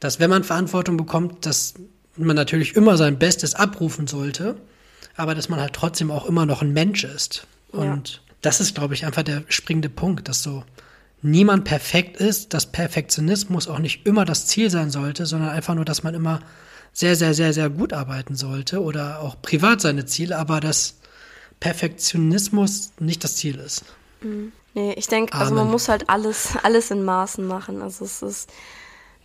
dass, 0.00 0.18
wenn 0.18 0.30
man 0.30 0.42
Verantwortung 0.42 0.96
bekommt, 0.96 1.46
dass 1.46 1.74
man 2.16 2.34
natürlich 2.34 2.74
immer 2.74 2.96
sein 2.96 3.18
Bestes 3.18 3.54
abrufen 3.54 4.06
sollte, 4.08 4.56
aber 5.14 5.34
dass 5.34 5.48
man 5.48 5.60
halt 5.60 5.74
trotzdem 5.74 6.10
auch 6.10 6.26
immer 6.26 6.46
noch 6.46 6.62
ein 6.62 6.72
Mensch 6.72 7.04
ist. 7.04 7.46
Und 7.70 8.08
ja. 8.08 8.18
das 8.40 8.60
ist, 8.60 8.74
glaube 8.74 8.94
ich, 8.94 9.04
einfach 9.04 9.22
der 9.22 9.44
springende 9.48 9.88
Punkt, 9.88 10.28
dass 10.28 10.42
so 10.42 10.64
niemand 11.20 11.64
perfekt 11.64 12.16
ist, 12.16 12.54
dass 12.54 12.72
Perfektionismus 12.72 13.68
auch 13.68 13.78
nicht 13.78 14.06
immer 14.06 14.24
das 14.24 14.46
Ziel 14.46 14.70
sein 14.70 14.90
sollte, 14.90 15.26
sondern 15.26 15.50
einfach 15.50 15.74
nur, 15.74 15.84
dass 15.84 16.02
man 16.02 16.14
immer 16.14 16.40
sehr, 16.92 17.14
sehr, 17.14 17.34
sehr, 17.34 17.52
sehr 17.52 17.68
gut 17.68 17.92
arbeiten 17.92 18.34
sollte 18.36 18.82
oder 18.82 19.20
auch 19.20 19.40
privat 19.42 19.80
seine 19.80 20.06
Ziele, 20.06 20.38
aber 20.38 20.60
dass 20.60 20.97
Perfektionismus 21.60 22.92
nicht 22.98 23.24
das 23.24 23.36
Ziel 23.36 23.58
ist. 23.58 23.84
Mhm. 24.20 24.52
Nee, 24.74 24.92
ich 24.92 25.08
denke, 25.08 25.34
also 25.34 25.54
man 25.54 25.70
muss 25.70 25.88
halt 25.88 26.08
alles, 26.08 26.50
alles 26.62 26.90
in 26.90 27.04
Maßen 27.04 27.44
machen. 27.46 27.82
Also 27.82 28.04
es 28.04 28.22
ist 28.22 28.50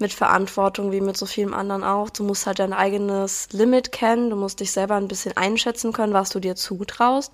mit 0.04 0.14
Verantwortung 0.14 0.92
wie 0.92 1.00
mit 1.00 1.16
so 1.16 1.26
vielem 1.26 1.54
anderen 1.54 1.82
auch. 1.82 2.10
Du 2.10 2.26
musst 2.26 2.46
halt 2.46 2.60
dein 2.60 2.74
eigenes 2.74 3.48
Limit 3.54 3.94
kennen, 3.94 4.30
du 4.30 4.36
musst 4.36 4.60
dich 4.60 4.74
selber 4.74 4.96
ein 4.96 5.08
bisschen 5.08 5.38
einschätzen 5.38 5.94
können, 5.94 6.12
was 6.12 6.30
du 6.30 6.42
dir 6.42 6.58
zutraust, 6.58 7.32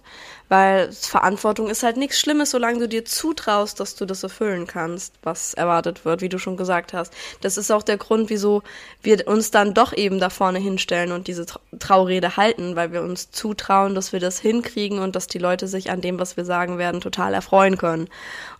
weil 0.49 0.91
Verantwortung 0.91 1.67
ist 1.67 1.81
halt 1.81 1.97
nichts 1.97 2.19
Schlimmes, 2.19 2.51
solange 2.51 2.77
du 2.77 2.87
dir 2.87 3.05
zutraust, 3.05 3.79
dass 3.79 3.95
du 3.95 4.05
das 4.05 4.21
erfüllen 4.21 4.67
kannst, 4.67 5.15
was 5.23 5.55
erwartet 5.55 6.05
wird, 6.05 6.21
wie 6.21 6.29
du 6.29 6.37
schon 6.37 6.57
gesagt 6.57 6.93
hast. 6.93 7.11
Das 7.41 7.57
ist 7.57 7.71
auch 7.71 7.81
der 7.81 7.97
Grund, 7.97 8.29
wieso 8.29 8.61
wir 9.01 9.27
uns 9.27 9.49
dann 9.49 9.73
doch 9.73 9.91
eben 9.91 10.19
da 10.19 10.29
vorne 10.29 10.59
hinstellen 10.59 11.11
und 11.11 11.27
diese 11.27 11.47
Traurede 11.79 12.37
halten, 12.37 12.75
weil 12.75 12.91
wir 12.91 13.01
uns 13.01 13.31
zutrauen, 13.31 13.95
dass 13.95 14.13
wir 14.13 14.19
das 14.19 14.37
hinkriegen 14.37 14.99
und 14.99 15.15
dass 15.15 15.25
die 15.25 15.39
Leute 15.39 15.67
sich 15.67 15.89
an 15.89 16.01
dem, 16.01 16.19
was 16.19 16.37
wir 16.37 16.45
sagen 16.45 16.77
werden, 16.77 17.01
total 17.01 17.33
erfreuen 17.33 17.79
können. 17.79 18.09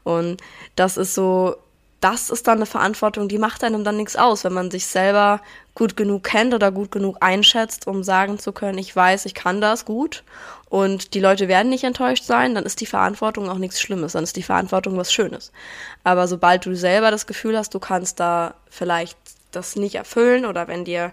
Und 0.04 0.42
das 0.76 0.98
ist 0.98 1.14
so 1.14 1.56
das 2.02 2.30
ist 2.30 2.48
dann 2.48 2.60
eine 2.60 2.66
Verantwortung, 2.66 3.28
die 3.28 3.38
macht 3.38 3.64
einem 3.64 3.84
dann 3.84 3.98
nichts 3.98 4.16
aus, 4.16 4.44
wenn 4.44 4.54
man 4.54 4.72
sich 4.72 4.86
selber 4.86 5.42
gut 5.76 5.98
genug 5.98 6.24
kennt 6.24 6.54
oder 6.54 6.72
gut 6.72 6.92
genug 6.92 7.18
einschätzt, 7.20 7.88
um 7.88 8.04
sagen 8.04 8.40
zu 8.40 8.54
können, 8.54 8.78
ich 8.78 8.96
weiß, 8.96 9.26
ich 9.26 9.34
kann 9.34 9.60
das 9.60 9.86
gut 9.86 10.24
und 10.70 11.14
die 11.14 11.20
Leute 11.20 11.48
werden 11.48 11.70
nicht 11.70 11.84
enttäuscht 11.84 12.24
sein, 12.24 12.56
dann 12.56 12.66
ist 12.66 12.80
die 12.80 12.86
Verantwortung 12.86 13.50
auch 13.50 13.58
nichts 13.58 13.82
Schlimmes, 13.82 14.14
dann 14.14 14.24
ist 14.24 14.36
die 14.36 14.44
Verantwortung 14.44 14.98
was 14.98 15.12
Schönes. 15.12 15.52
Aber 16.04 16.28
sobald 16.28 16.66
du 16.66 16.76
selber 16.76 17.12
das 17.12 17.28
Gefühl 17.28 17.58
hast, 17.58 17.74
du 17.74 17.80
kannst 17.80 18.20
da 18.20 18.54
vielleicht 18.70 19.18
das 19.52 19.76
nicht 19.76 19.96
erfüllen 19.96 20.46
oder 20.46 20.68
wenn 20.68 20.86
dir 20.86 21.12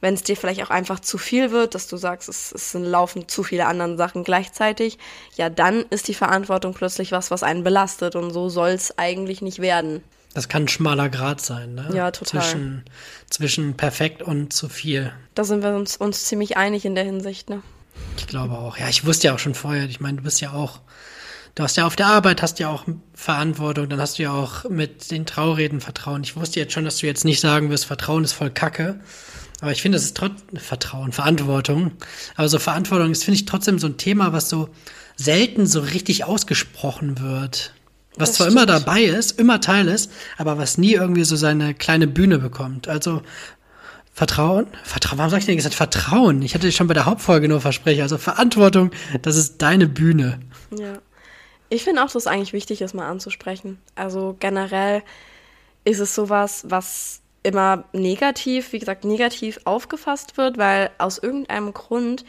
wenn 0.00 0.12
es 0.12 0.22
dir 0.22 0.36
vielleicht 0.36 0.62
auch 0.62 0.70
einfach 0.70 1.00
zu 1.00 1.16
viel 1.16 1.50
wird, 1.50 1.74
dass 1.74 1.88
du 1.88 1.96
sagst, 1.96 2.28
es, 2.28 2.52
es 2.52 2.74
laufen 2.74 3.28
zu 3.28 3.42
viele 3.42 3.66
andere 3.66 3.96
Sachen 3.96 4.24
gleichzeitig, 4.24 4.98
ja, 5.36 5.48
dann 5.48 5.86
ist 5.88 6.08
die 6.08 6.14
Verantwortung 6.14 6.74
plötzlich 6.74 7.12
was, 7.12 7.30
was 7.30 7.42
einen 7.42 7.64
belastet 7.64 8.14
und 8.14 8.30
so 8.30 8.50
soll 8.50 8.70
es 8.70 8.98
eigentlich 8.98 9.40
nicht 9.40 9.58
werden. 9.60 10.04
Das 10.36 10.50
kann 10.50 10.64
ein 10.64 10.68
schmaler 10.68 11.08
Grad 11.08 11.40
sein, 11.40 11.74
ne? 11.74 11.88
Ja, 11.94 12.10
total. 12.10 12.42
Zwischen, 12.42 12.84
zwischen 13.30 13.74
perfekt 13.78 14.20
und 14.20 14.52
zu 14.52 14.68
viel. 14.68 15.10
Da 15.34 15.44
sind 15.44 15.62
wir 15.62 15.74
uns, 15.74 15.96
uns 15.96 16.24
ziemlich 16.24 16.58
einig 16.58 16.84
in 16.84 16.94
der 16.94 17.04
Hinsicht, 17.04 17.48
ne? 17.48 17.62
Ich 18.18 18.26
glaube 18.26 18.52
auch. 18.52 18.76
Ja, 18.76 18.86
ich 18.90 19.06
wusste 19.06 19.28
ja 19.28 19.34
auch 19.34 19.38
schon 19.38 19.54
vorher, 19.54 19.86
ich 19.86 19.98
meine, 19.98 20.18
du 20.18 20.24
bist 20.24 20.42
ja 20.42 20.52
auch, 20.52 20.80
du 21.54 21.62
hast 21.62 21.78
ja 21.78 21.86
auf 21.86 21.96
der 21.96 22.08
Arbeit, 22.08 22.42
hast 22.42 22.58
ja 22.58 22.68
auch 22.68 22.84
Verantwortung, 23.14 23.88
dann 23.88 23.98
hast 23.98 24.18
du 24.18 24.24
ja 24.24 24.32
auch 24.32 24.68
mit 24.68 25.10
den 25.10 25.24
Traureden 25.24 25.80
Vertrauen. 25.80 26.22
Ich 26.22 26.36
wusste 26.36 26.60
jetzt 26.60 26.74
schon, 26.74 26.84
dass 26.84 26.98
du 26.98 27.06
jetzt 27.06 27.24
nicht 27.24 27.40
sagen 27.40 27.70
wirst, 27.70 27.86
Vertrauen 27.86 28.22
ist 28.22 28.34
voll 28.34 28.50
Kacke. 28.50 29.00
Aber 29.62 29.72
ich 29.72 29.80
finde, 29.80 29.96
es 29.96 30.04
ist 30.04 30.18
trotzdem 30.18 30.58
Vertrauen, 30.58 31.12
Verantwortung. 31.12 31.92
Aber 32.34 32.50
so 32.50 32.58
Verantwortung 32.58 33.10
ist, 33.10 33.24
finde 33.24 33.36
ich, 33.36 33.46
trotzdem 33.46 33.78
so 33.78 33.86
ein 33.86 33.96
Thema, 33.96 34.34
was 34.34 34.50
so 34.50 34.68
selten 35.16 35.66
so 35.66 35.80
richtig 35.80 36.24
ausgesprochen 36.24 37.20
wird. 37.20 37.72
Was 38.16 38.30
das 38.30 38.36
zwar 38.36 38.46
stimmt. 38.46 38.62
immer 38.62 38.66
dabei 38.66 39.02
ist, 39.02 39.38
immer 39.38 39.60
Teil 39.60 39.88
ist, 39.88 40.10
aber 40.38 40.58
was 40.58 40.78
nie 40.78 40.92
irgendwie 40.92 41.24
so 41.24 41.36
seine 41.36 41.74
kleine 41.74 42.06
Bühne 42.06 42.38
bekommt. 42.38 42.88
Also 42.88 43.22
Vertrauen? 44.12 44.66
Vertrauen, 44.82 45.18
warum 45.18 45.30
sag 45.30 45.40
ich 45.40 45.46
denn 45.46 45.56
gesagt 45.56 45.74
Vertrauen? 45.74 46.40
Ich 46.40 46.54
hatte 46.54 46.72
schon 46.72 46.86
bei 46.86 46.94
der 46.94 47.04
Hauptfolge 47.04 47.48
nur 47.48 47.60
Versprechen. 47.60 48.00
Also 48.02 48.16
Verantwortung, 48.16 48.90
das 49.20 49.36
ist 49.36 49.60
deine 49.60 49.86
Bühne. 49.86 50.40
Ja. 50.76 50.98
Ich 51.68 51.84
finde 51.84 52.00
auch, 52.02 52.06
dass 52.06 52.14
es 52.14 52.26
eigentlich 52.26 52.52
wichtig 52.52 52.80
ist, 52.80 52.94
mal 52.94 53.08
anzusprechen. 53.08 53.78
Also 53.94 54.36
generell 54.38 55.02
ist 55.84 55.98
es 55.98 56.14
sowas, 56.14 56.64
was 56.68 57.20
immer 57.42 57.84
negativ, 57.92 58.72
wie 58.72 58.78
gesagt, 58.78 59.04
negativ 59.04 59.60
aufgefasst 59.64 60.36
wird, 60.36 60.58
weil 60.58 60.90
aus 60.98 61.18
irgendeinem 61.18 61.74
Grund 61.74 62.24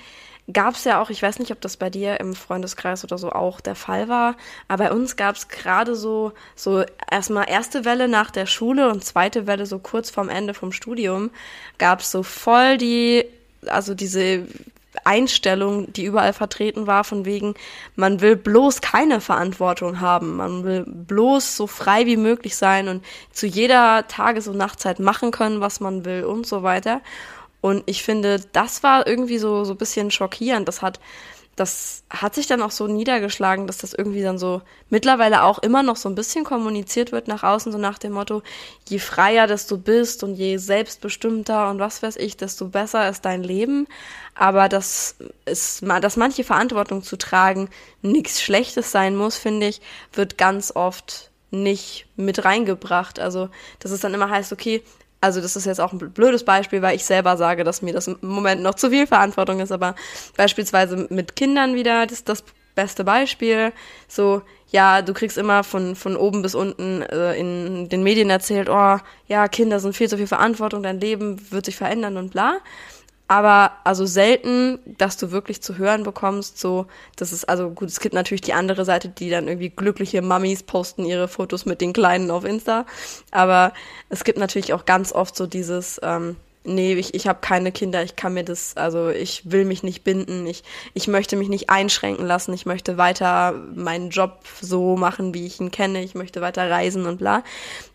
gab 0.52 0.76
es 0.76 0.86
ja 0.86 1.02
auch, 1.02 1.10
ich 1.10 1.22
weiß 1.22 1.40
nicht, 1.40 1.52
ob 1.52 1.60
das 1.62 1.78
bei 1.78 1.90
dir 1.90 2.20
im 2.20 2.34
Freundeskreis 2.34 3.04
oder 3.04 3.18
so 3.18 3.32
auch 3.32 3.60
der 3.60 3.76
Fall 3.76 4.08
war, 4.08 4.36
aber 4.68 4.86
bei 4.86 4.92
uns 4.92 5.18
gab 5.18 5.36
es 5.36 5.50
gerade 5.50 5.96
so, 5.96 6.32
so 6.56 6.84
erstmal 7.12 7.50
erste 7.50 7.84
Welle 7.84 8.08
nach 8.08 8.32
der 8.32 8.46
Schule 8.46 8.90
und 8.90 9.04
zweite 9.04 9.46
Welle 9.46 9.66
so 9.66 9.80
kurz 9.80 10.10
vorm 10.10 10.30
Ende 10.30 10.54
vom 10.54 10.72
Studium, 10.72 11.32
gab 11.78 12.00
es 12.00 12.12
so 12.12 12.24
voll 12.24 12.78
die, 12.78 13.26
also 13.68 13.94
diese 13.94 14.48
Einstellung, 15.04 15.92
die 15.94 16.06
überall 16.06 16.34
vertreten 16.34 16.88
war, 16.88 17.04
von 17.04 17.26
wegen, 17.26 17.54
man 17.96 18.22
will 18.22 18.36
bloß 18.36 18.82
keine 18.82 19.22
Verantwortung 19.22 20.00
haben, 20.00 20.38
man 20.38 20.64
will 20.64 20.86
bloß 20.88 21.56
so 21.56 21.68
frei 21.68 22.06
wie 22.06 22.18
möglich 22.18 22.56
sein 22.56 22.88
und 22.88 23.06
zu 23.32 23.48
jeder 23.48 24.08
Tages- 24.08 24.48
und 24.48 24.58
Nachtzeit 24.58 25.00
machen 25.00 25.32
können, 25.32 25.62
was 25.62 25.80
man 25.80 26.06
will 26.06 26.24
und 26.24 26.48
so 26.48 26.64
weiter. 26.64 27.02
Und 27.62 27.84
ich 27.86 28.04
finde, 28.04 28.40
das 28.54 28.84
war 28.84 29.08
irgendwie 29.08 29.38
so, 29.40 29.64
so 29.64 29.74
ein 29.74 29.78
bisschen 29.78 30.12
schockierend. 30.12 30.68
Das 30.68 30.82
hat, 30.82 31.00
das 31.58 32.04
hat 32.12 32.36
sich 32.36 32.46
dann 32.46 32.62
auch 32.62 32.70
so 32.70 32.86
niedergeschlagen, 32.86 33.66
dass 33.66 33.80
das 33.80 33.94
irgendwie 33.94 34.22
dann 34.22 34.38
so 34.38 34.62
mittlerweile 34.90 35.44
auch 35.44 35.58
immer 35.58 35.82
noch 35.82 35.96
so 35.96 36.08
ein 36.08 36.14
bisschen 36.14 36.46
kommuniziert 36.46 37.12
wird 37.12 37.28
nach 37.28 37.42
außen, 37.42 37.72
so 37.72 37.80
nach 37.80 37.98
dem 37.98 38.14
Motto, 38.14 38.44
je 38.88 39.00
freier 39.00 39.48
desto 39.48 39.78
bist 39.78 40.24
und 40.24 40.36
je 40.36 40.58
selbstbestimmter 40.58 41.70
und 41.72 41.80
was 41.80 42.04
weiß 42.04 42.18
ich, 42.18 42.38
desto 42.38 42.68
besser 42.68 43.10
ist 43.10 43.26
dein 43.26 43.42
Leben. 43.42 43.88
Aber 44.36 44.70
das 44.70 45.16
ist, 45.46 45.82
dass 45.82 46.16
manche 46.16 46.44
Verantwortung 46.44 47.02
zu 47.02 47.18
tragen 47.18 47.70
nichts 48.04 48.40
Schlechtes 48.40 48.92
sein 48.92 49.16
muss, 49.16 49.36
finde 49.36 49.68
ich, 49.68 49.82
wird 50.14 50.38
ganz 50.38 50.72
oft 50.76 51.32
nicht 51.50 52.06
mit 52.16 52.46
reingebracht. 52.46 53.20
Also, 53.20 53.50
dass 53.80 53.90
es 53.90 54.02
dann 54.02 54.14
immer 54.14 54.30
heißt, 54.30 54.54
okay, 54.54 54.84
also 55.22 55.42
das 55.42 55.56
ist 55.56 55.66
jetzt 55.66 55.82
auch 55.82 55.94
ein 55.94 55.98
blödes 55.98 56.44
Beispiel, 56.44 56.82
weil 56.82 56.96
ich 56.96 57.06
selber 57.06 57.38
sage, 57.38 57.64
dass 57.64 57.82
mir 57.82 57.94
das 57.94 58.08
im 58.08 58.18
Moment 58.22 58.62
noch 58.62 58.76
zu 58.76 58.90
viel 58.90 59.08
Verantwortung 59.08 59.60
ist, 59.60 59.72
aber 59.72 59.96
beispielsweise 60.36 61.08
mit 61.10 61.36
Kindern 61.36 61.76
wieder, 61.76 62.06
das 62.06 62.20
ist 62.20 62.30
das 62.30 62.44
beste 62.76 63.04
Beispiel. 63.04 63.74
So, 64.08 64.42
ja, 64.70 65.02
du 65.02 65.14
kriegst 65.14 65.38
immer 65.38 65.64
von, 65.64 65.96
von 65.96 66.16
oben 66.16 66.42
bis 66.42 66.54
unten 66.54 67.02
äh, 67.02 67.34
in 67.36 67.90
den 67.90 68.04
Medien 68.04 68.30
erzählt, 68.30 68.70
oh, 68.70 68.98
ja, 69.28 69.48
Kinder 69.48 69.80
sind 69.80 69.96
viel 69.96 70.10
zu 70.10 70.18
viel 70.18 70.28
Verantwortung, 70.28 70.84
dein 70.84 71.00
Leben 71.00 71.52
wird 71.52 71.66
sich 71.66 71.76
verändern 71.76 72.18
und 72.18 72.32
bla 72.32 72.58
aber 73.28 73.74
also 73.84 74.06
selten, 74.06 74.80
dass 74.86 75.18
du 75.18 75.32
wirklich 75.32 75.62
zu 75.62 75.78
hören 75.78 76.04
bekommst, 76.04 76.60
so, 76.60 76.86
das 77.16 77.34
ist, 77.34 77.48
also 77.50 77.70
gut, 77.70 77.90
es 77.90 78.00
gibt 78.00 78.16
natürlich 78.16 78.42
die 78.42 78.54
andere 78.54 78.86
Seite, 78.86 79.10
die 79.10 79.30
dann 79.30 79.48
irgendwie 79.48 79.70
glückliche 79.70 80.22
Mummies 80.22 80.64
posten 80.64 81.06
ihre 81.06 81.28
Fotos 81.28 81.66
mit 81.66 81.82
den 81.82 81.94
Kleinen 81.94 82.32
auf 82.32 82.46
Insta, 82.46 82.86
aber 83.32 83.74
es 84.10 84.24
gibt 84.24 84.38
natürlich 84.38 84.74
auch 84.74 84.86
ganz 84.86 85.12
oft 85.12 85.36
so 85.36 85.46
dieses, 85.46 86.00
ähm, 86.04 86.38
nee, 86.64 86.94
ich, 86.94 87.14
ich 87.14 87.28
habe 87.28 87.40
keine 87.42 87.72
Kinder, 87.74 88.04
ich 88.04 88.16
kann 88.16 88.34
mir 88.34 88.44
das, 88.44 88.78
also 88.78 89.10
ich 89.10 89.52
will 89.52 89.66
mich 89.66 89.84
nicht 89.84 90.06
binden, 90.06 90.46
ich, 90.46 90.64
ich 90.94 91.08
möchte 91.08 91.36
mich 91.36 91.50
nicht 91.50 91.70
einschränken 91.70 92.26
lassen, 92.26 92.54
ich 92.54 92.66
möchte 92.66 92.98
weiter 92.98 93.54
meinen 93.76 94.10
Job 94.10 94.40
so 94.62 94.96
machen, 94.96 95.34
wie 95.34 95.46
ich 95.46 95.60
ihn 95.60 95.72
kenne, 95.72 96.02
ich 96.02 96.16
möchte 96.16 96.42
weiter 96.42 96.70
reisen 96.70 97.06
und 97.06 97.18
bla. 97.18 97.44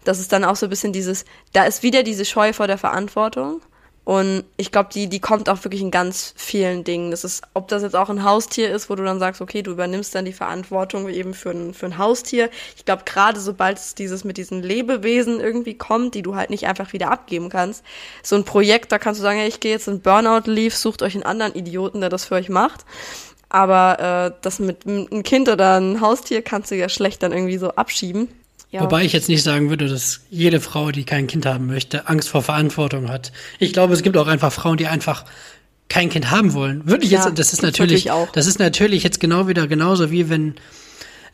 Das 0.05 0.19
ist 0.19 0.33
dann 0.33 0.45
auch 0.45 0.57
so 0.57 0.67
ein 0.67 0.71
bisschen 0.71 0.93
dieses, 0.93 1.25
da 1.53 1.65
ist 1.65 1.83
wieder 1.83 2.03
diese 2.03 2.25
Scheu 2.25 2.53
vor 2.53 2.67
der 2.67 2.79
Verantwortung 2.79 3.61
und 4.05 4.45
ich 4.57 4.73
glaube, 4.73 4.89
die, 4.93 5.09
die 5.09 5.21
kommt 5.21 5.49
auch 5.49 5.63
wirklich 5.63 5.81
in 5.81 5.93
ganz 5.93 6.35
vielen 6.37 6.83
Dingen. 6.83 7.13
Das 7.13 7.23
ist, 7.23 7.43
ob 7.55 7.69
das 7.69 7.83
jetzt 7.83 7.95
auch 7.95 8.11
ein 8.11 8.25
Haustier 8.25 8.71
ist, 8.75 8.91
wo 8.91 8.97
du 8.97 9.05
dann 9.05 9.21
sagst, 9.21 9.41
okay, 9.41 9.63
du 9.63 9.71
übernimmst 9.71 10.13
dann 10.15 10.25
die 10.25 10.33
Verantwortung 10.33 11.09
eben 11.09 11.35
für 11.35 11.51
ein, 11.51 11.73
für 11.73 11.87
ein 11.87 11.99
Haustier. 11.99 12.51
Ich 12.77 12.85
glaube, 12.85 13.05
gerade 13.05 13.39
sobald 13.39 13.79
es 13.79 13.95
dieses 13.95 14.25
mit 14.25 14.39
diesen 14.39 14.61
Lebewesen 14.61 15.39
irgendwie 15.39 15.75
kommt, 15.75 16.17
die 16.17 16.23
du 16.23 16.35
halt 16.35 16.51
nicht 16.51 16.67
einfach 16.67 16.93
wieder 16.93 17.13
abgeben 17.13 17.49
kannst, 17.49 17.85
so 18.25 18.35
ein 18.35 18.45
Projekt, 18.45 18.91
da 18.91 18.99
kannst 18.99 19.21
du 19.21 19.23
sagen, 19.23 19.39
hey, 19.39 19.49
ich 19.49 19.61
gehe 19.61 19.73
jetzt 19.73 19.87
in 19.87 20.01
Burnout-Leave, 20.01 20.75
sucht 20.75 21.03
euch 21.03 21.15
einen 21.15 21.23
anderen 21.23 21.55
Idioten, 21.55 22.01
der 22.01 22.11
das 22.11 22.25
für 22.25 22.35
euch 22.35 22.49
macht. 22.49 22.85
Aber 23.51 24.33
äh, 24.33 24.39
das 24.43 24.59
mit 24.59 24.85
einem 24.85 25.23
Kind 25.23 25.49
oder 25.49 25.79
ein 25.79 26.01
Haustier 26.01 26.43
kannst 26.43 26.73
du 26.73 26.75
ja 26.75 26.89
schlecht 26.89 27.23
dann 27.23 27.33
irgendwie 27.33 27.59
so 27.59 27.71
abschieben. 27.71 28.29
Ja. 28.73 28.81
Wobei 28.81 29.05
ich 29.05 29.13
jetzt 29.13 29.29
nicht 29.29 29.43
sagen 29.43 29.69
würde, 29.69 29.87
dass 29.87 30.23
jede 30.31 30.59
Frau, 30.59 30.91
die 30.91 31.05
kein 31.05 31.27
Kind 31.27 31.45
haben 31.45 31.67
möchte, 31.67 32.09
Angst 32.09 32.31
vor 32.31 32.43
Verantwortung 32.43 33.11
hat. 33.11 33.31
Ich 33.59 33.75
glaube, 33.75 33.93
es 33.93 34.03
gibt 34.03 34.17
auch 34.17 34.27
einfach 34.27 34.51
Frauen, 34.51 34.79
die 34.79 34.87
einfach 34.87 35.27
kein 35.91 36.09
Kind 36.09 36.31
haben 36.31 36.55
wollen. 36.55 36.87
Wirklich 36.87 37.11
ja, 37.11 37.27
jetzt, 37.27 37.39
das 37.39 37.53
ist 37.53 37.63
natürlich, 37.63 38.09
das 38.33 38.47
ist 38.47 38.59
natürlich 38.59 39.03
jetzt 39.03 39.21
genau 39.21 39.47
wieder 39.47 39.69
genauso 39.69 40.11
wie 40.11 40.31
wenn 40.31 40.55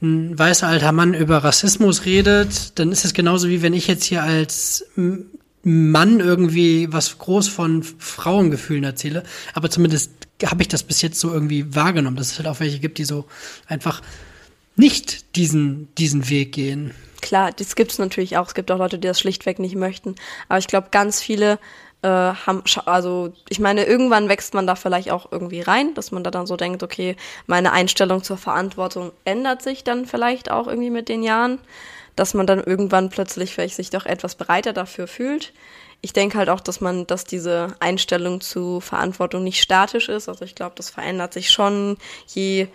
ein 0.02 0.37
weißer 0.37 0.66
alter 0.66 0.90
Mann 0.90 1.14
über 1.14 1.38
Rassismus 1.38 2.04
redet, 2.04 2.78
dann 2.78 2.90
ist 2.90 3.04
es 3.04 3.14
genauso 3.14 3.49
wie 3.49 3.62
wenn 3.62 3.73
ich 3.73 3.87
jetzt 3.87 4.04
hier 4.04 4.25
als 4.25 4.85
Mann 5.62 6.18
irgendwie 6.18 6.92
was 6.92 7.18
groß 7.18 7.49
von 7.49 7.85
Frauengefühlen 7.85 8.85
erzähle. 8.85 9.23
Aber 9.54 9.71
zumindest 9.71 10.11
habe 10.45 10.62
ich 10.62 10.68
das 10.68 10.83
bis 10.83 11.02
jetzt 11.02 11.21
so 11.21 11.33
irgendwie 11.33 11.75
wahrgenommen, 11.75 12.16
dass 12.16 12.33
es 12.33 12.38
halt 12.38 12.49
auch 12.49 12.59
welche 12.59 12.80
gibt, 12.80 12.99
die 12.99 13.04
so 13.04 13.26
einfach 13.66 14.02
nicht 14.75 15.37
diesen, 15.37 15.88
diesen 15.97 16.28
Weg 16.30 16.52
gehen. 16.52 16.92
Klar, 17.21 17.53
das 17.53 17.75
gibt 17.77 17.93
es 17.93 17.99
natürlich 17.99 18.37
auch. 18.37 18.47
Es 18.49 18.55
gibt 18.55 18.71
auch 18.71 18.79
Leute, 18.79 18.99
die 18.99 19.09
das 19.09 19.21
schlichtweg 19.21 19.59
nicht 19.59 19.75
möchten. 19.77 20.15
Aber 20.49 20.59
ich 20.59 20.69
glaube, 20.69 20.89
ganz 20.91 21.21
viele 21.21 21.59
äh, 22.03 22.09
haben, 22.09 22.63
also 22.87 23.33
ich 23.49 23.59
meine, 23.59 23.85
irgendwann 23.85 24.29
wächst 24.29 24.55
man 24.55 24.67
da 24.67 24.77
vielleicht 24.77 25.11
auch 25.11 25.33
irgendwie 25.33 25.61
rein, 25.61 25.95
dass 25.95 26.13
man 26.13 26.23
da 26.23 26.31
dann 26.31 26.47
so 26.47 26.57
denkt, 26.57 26.83
okay, 26.83 27.17
meine 27.47 27.73
Einstellung 27.73 28.23
zur 28.23 28.37
Verantwortung 28.39 29.13
ändert 29.25 29.63
sich 29.63 29.83
dann 29.85 30.07
vielleicht 30.07 30.51
auch 30.51 30.69
irgendwie 30.69 30.91
mit 30.91 31.09
den 31.09 31.23
Jahren. 31.25 31.59
dass 32.17 32.35
man 32.35 32.47
dann 32.47 32.63
irgendwann 32.63 33.11
plötzlich 33.11 33.55
vielleicht 33.55 33.77
sich 33.77 33.91
doch 33.91 34.05
etwas 34.05 34.35
breiter 34.35 34.73
dafür 34.73 35.07
fühlt. 35.07 35.53
Ich 36.01 36.13
denke 36.13 36.39
halt 36.39 36.49
auch, 36.51 36.61
dass 36.61 36.81
man, 36.81 37.07
dass 37.07 37.25
diese 37.25 37.77
Einstellung 37.81 38.41
zu 38.41 38.81
Verantwortung 38.81 39.45
nicht 39.45 39.61
statisch 39.63 40.09
ist. 40.09 40.29
Also 40.29 40.45
ich 40.45 40.55
glaube, 40.55 40.75
das 40.77 40.91
verändert 40.91 41.33
sich 41.33 41.51
schon, 41.51 41.97
je 42.27 42.69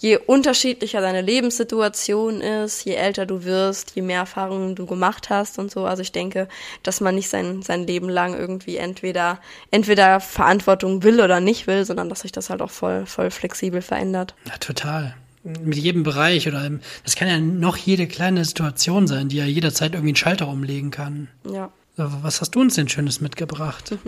je 0.00 0.16
unterschiedlicher 0.16 1.02
deine 1.02 1.20
Lebenssituation 1.20 2.40
ist, 2.40 2.84
je 2.84 2.94
älter 2.94 3.26
du 3.26 3.44
wirst, 3.44 3.92
je 3.94 4.02
mehr 4.02 4.20
Erfahrungen 4.20 4.74
du 4.74 4.86
gemacht 4.86 5.28
hast 5.28 5.58
und 5.58 5.70
so. 5.70 5.84
Also 5.84 6.00
ich 6.00 6.10
denke, 6.10 6.48
dass 6.82 7.02
man 7.02 7.14
nicht 7.14 7.28
sein, 7.28 7.60
sein 7.60 7.86
Leben 7.86 8.08
lang 8.08 8.34
irgendwie 8.34 8.78
entweder, 8.78 9.38
entweder 9.70 10.20
Verantwortung 10.20 11.02
will 11.02 11.20
oder 11.20 11.40
nicht 11.40 11.66
will, 11.66 11.84
sondern 11.84 12.08
dass 12.08 12.20
sich 12.20 12.32
das 12.32 12.48
halt 12.48 12.62
auch 12.62 12.70
voll, 12.70 13.04
voll 13.04 13.30
flexibel 13.30 13.82
verändert. 13.82 14.34
Ja, 14.46 14.56
total. 14.56 15.14
Mit 15.42 15.76
jedem 15.76 16.02
Bereich 16.02 16.48
oder 16.48 16.70
das 17.04 17.16
kann 17.16 17.28
ja 17.28 17.38
noch 17.38 17.76
jede 17.76 18.06
kleine 18.06 18.44
Situation 18.44 19.06
sein, 19.06 19.28
die 19.28 19.36
ja 19.36 19.44
jederzeit 19.44 19.92
irgendwie 19.92 20.10
einen 20.10 20.16
Schalter 20.16 20.48
umlegen 20.48 20.90
kann. 20.90 21.28
Ja. 21.50 21.70
Was 21.96 22.40
hast 22.40 22.54
du 22.54 22.60
uns 22.60 22.74
denn 22.74 22.88
Schönes 22.88 23.20
mitgebracht? 23.20 23.94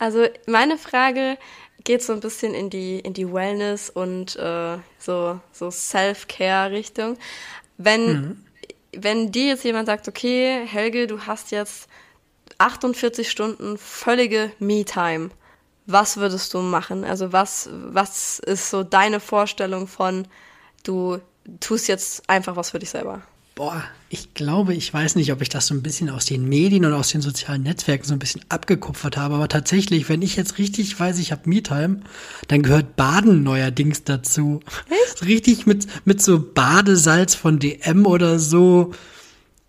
Also 0.00 0.24
meine 0.46 0.78
Frage 0.78 1.36
geht 1.84 2.02
so 2.02 2.12
ein 2.12 2.20
bisschen 2.20 2.54
in 2.54 2.70
die, 2.70 2.98
in 2.98 3.14
die 3.14 3.32
Wellness 3.32 3.90
und 3.90 4.36
äh, 4.36 4.78
so, 4.98 5.40
so 5.52 5.70
Self-Care-Richtung. 5.70 7.16
Wenn, 7.78 8.12
mhm. 8.12 8.44
wenn 8.92 9.32
dir 9.32 9.46
jetzt 9.46 9.64
jemand 9.64 9.86
sagt, 9.86 10.08
okay, 10.08 10.66
Helge, 10.66 11.06
du 11.06 11.26
hast 11.26 11.50
jetzt 11.50 11.88
48 12.58 13.30
Stunden 13.30 13.78
völlige 13.78 14.52
Me-Time, 14.58 15.30
was 15.86 16.18
würdest 16.18 16.52
du 16.54 16.60
machen? 16.60 17.04
Also 17.04 17.32
was, 17.32 17.68
was 17.72 18.38
ist 18.38 18.70
so 18.70 18.82
deine 18.82 19.20
Vorstellung 19.20 19.86
von, 19.86 20.28
du 20.84 21.18
tust 21.60 21.88
jetzt 21.88 22.28
einfach 22.28 22.56
was 22.56 22.70
für 22.70 22.78
dich 22.78 22.90
selber? 22.90 23.22
Boah, 23.60 23.84
ich 24.08 24.32
glaube, 24.32 24.72
ich 24.72 24.90
weiß 24.90 25.16
nicht, 25.16 25.30
ob 25.32 25.42
ich 25.42 25.50
das 25.50 25.66
so 25.66 25.74
ein 25.74 25.82
bisschen 25.82 26.08
aus 26.08 26.24
den 26.24 26.48
Medien 26.48 26.86
und 26.86 26.94
aus 26.94 27.10
den 27.10 27.20
sozialen 27.20 27.62
Netzwerken 27.62 28.06
so 28.06 28.14
ein 28.14 28.18
bisschen 28.18 28.40
abgekupfert 28.48 29.18
habe, 29.18 29.34
aber 29.34 29.48
tatsächlich, 29.48 30.08
wenn 30.08 30.22
ich 30.22 30.34
jetzt 30.34 30.56
richtig 30.56 30.98
weiß, 30.98 31.18
ich 31.18 31.30
habe 31.30 31.46
Me-Time, 31.46 32.00
dann 32.48 32.62
gehört 32.62 32.96
Baden 32.96 33.42
neuerdings 33.42 34.02
dazu. 34.02 34.60
Echt? 34.88 35.26
Richtig 35.26 35.66
mit, 35.66 35.86
mit 36.06 36.22
so 36.22 36.40
Badesalz 36.40 37.34
von 37.34 37.58
DM 37.58 38.06
oder 38.06 38.38
so, 38.38 38.94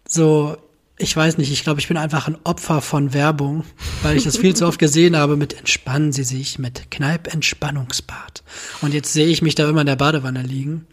so, 0.08 0.56
ich 0.98 1.14
weiß 1.14 1.38
nicht, 1.38 1.52
ich 1.52 1.64
glaube, 1.64 1.82
ich 1.82 1.90
bin 1.90 1.98
einfach 1.98 2.30
ein 2.30 2.38
Opfer 2.46 2.80
von 2.80 3.14
Werbung, 3.14 3.66
weil 4.04 4.16
ich 4.16 4.24
das 4.24 4.38
viel 4.38 4.56
zu 4.56 4.68
oft 4.68 4.80
gesehen 4.80 5.18
habe 5.18 5.36
mit 5.36 5.52
Entspannen 5.60 6.14
Sie 6.14 6.24
sich, 6.24 6.60
mit 6.60 6.92
Kneipp-Entspannungsbad. 6.92 8.42
Und 8.80 8.94
jetzt 8.94 9.12
sehe 9.12 9.28
ich 9.28 9.42
mich 9.42 9.56
da 9.56 9.68
immer 9.68 9.82
in 9.82 9.88
der 9.88 9.98
Badewanne 9.98 10.44
liegen. 10.44 10.88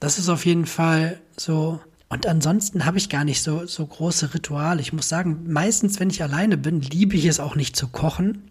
Das 0.00 0.18
ist 0.18 0.30
auf 0.30 0.46
jeden 0.46 0.64
Fall 0.64 1.20
so 1.36 1.80
und 2.10 2.26
ansonsten 2.26 2.86
habe 2.86 2.96
ich 2.96 3.10
gar 3.10 3.24
nicht 3.24 3.42
so, 3.42 3.66
so 3.66 3.86
große 3.86 4.32
Rituale. 4.32 4.80
Ich 4.80 4.92
muss 4.92 5.08
sagen, 5.08 5.44
meistens, 5.46 6.00
wenn 6.00 6.08
ich 6.08 6.22
alleine 6.22 6.56
bin, 6.56 6.80
liebe 6.80 7.16
ich 7.16 7.26
es 7.26 7.38
auch 7.38 7.54
nicht 7.54 7.76
zu 7.76 7.88
kochen. 7.88 8.50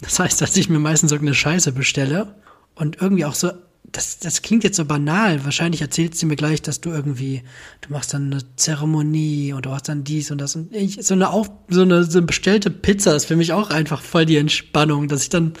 Das 0.00 0.18
heißt, 0.18 0.40
dass 0.40 0.56
ich 0.56 0.68
mir 0.68 0.78
meistens 0.78 1.12
irgendeine 1.12 1.34
Scheiße 1.34 1.72
bestelle 1.72 2.34
und 2.74 3.00
irgendwie 3.00 3.26
auch 3.26 3.34
so, 3.34 3.50
das, 3.84 4.18
das 4.18 4.40
klingt 4.42 4.64
jetzt 4.64 4.76
so 4.76 4.84
banal. 4.86 5.44
Wahrscheinlich 5.44 5.82
erzählst 5.82 6.22
du 6.22 6.26
mir 6.26 6.36
gleich, 6.36 6.62
dass 6.62 6.80
du 6.80 6.90
irgendwie, 6.90 7.42
du 7.82 7.92
machst 7.92 8.14
dann 8.14 8.32
eine 8.32 8.56
Zeremonie 8.56 9.52
und 9.52 9.66
du 9.66 9.70
hast 9.70 9.88
dann 9.88 10.02
dies 10.02 10.30
und 10.30 10.38
das 10.38 10.56
und 10.56 10.74
ich, 10.74 10.98
so 11.02 11.14
eine 11.14 11.30
auf, 11.30 11.50
so 11.68 11.82
eine, 11.82 12.02
so 12.04 12.18
eine 12.18 12.26
bestellte 12.26 12.70
Pizza 12.70 13.14
ist 13.14 13.26
für 13.26 13.36
mich 13.36 13.52
auch 13.52 13.70
einfach 13.70 14.00
voll 14.00 14.24
die 14.24 14.38
Entspannung, 14.38 15.08
dass 15.08 15.22
ich 15.22 15.28
dann 15.28 15.52